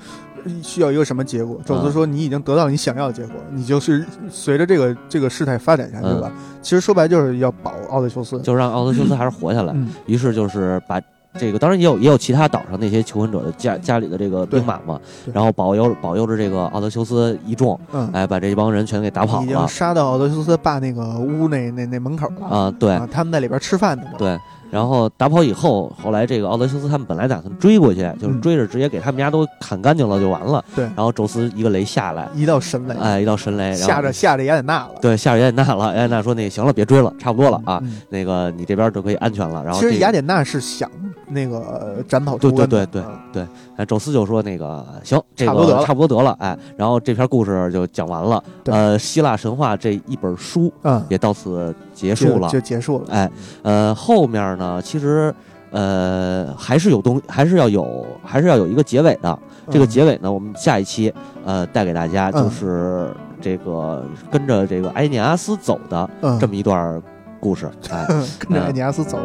[0.62, 1.60] 需要一个什么结果？
[1.66, 6.32] 宙斯嗯说：“你已经得到你想要的结果，你就是随着这个这个事态发展下去嗯吧。
[6.62, 8.40] 其实说白就是要保奥德修斯。
[8.40, 9.72] 就让奥德修斯还是活下来。
[9.74, 10.98] 嗯，于是就是把
[11.38, 15.00] 这个，当然也有也有其他岛上那些求婚者的家家里的这个兵马嘛，
[15.32, 24.04] 然后保佑保佑着这个奥德修斯一众，嗯，哎，把这帮人全给打跑了已经了杀到奥德修斯爸那个屋那那那门口了啊，对啊，他们在里边吃饭呢。
[24.18, 24.38] 对。
[24.70, 30.62] 然后打跑以后，后来这个奥德修斯他们本来打算追过去，就是嗯追着直接给他们家都砍干净了就完了。
[30.76, 34.90] 对然后宙斯一个雷下来，一道神雷，哎，一道神雷，然后吓着吓着雅典娜了。
[35.00, 35.86] 对吓着雅典娜了。
[35.86, 40.90] 雅典娜说：“那行了，别追了，差不多了啊，嗯那个你这边就可以安全了。”然后其实雅典娜是想
[41.30, 48.42] 那个呃斩草对除根对，对对对对，哎，宙斯就说那个行，这个差不多得了差不多得了，哎，然后这篇故事就讲完了。
[48.64, 52.48] 呃，希腊神话这一本书嗯，也到此结结束了。
[52.48, 53.04] 就结束了。
[53.10, 53.30] 哎，
[53.62, 55.34] 呃，后面呢，其实
[55.70, 59.38] 呃还是有东，还是要有，还是要有一个结尾的。
[59.70, 61.12] 这个嗯结尾呢，我们下一期
[61.44, 63.10] 呃带给大家，嗯就是
[63.40, 67.02] 这个跟着这个埃涅阿斯走的嗯这么一段
[67.40, 67.70] 故事。
[67.90, 68.06] 哎，
[68.38, 69.18] 跟着艾尼亚斯走。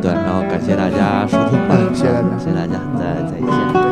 [0.00, 1.58] 对，然后感谢大家收听
[1.94, 3.89] 谢谢大家谢谢大家，再再见。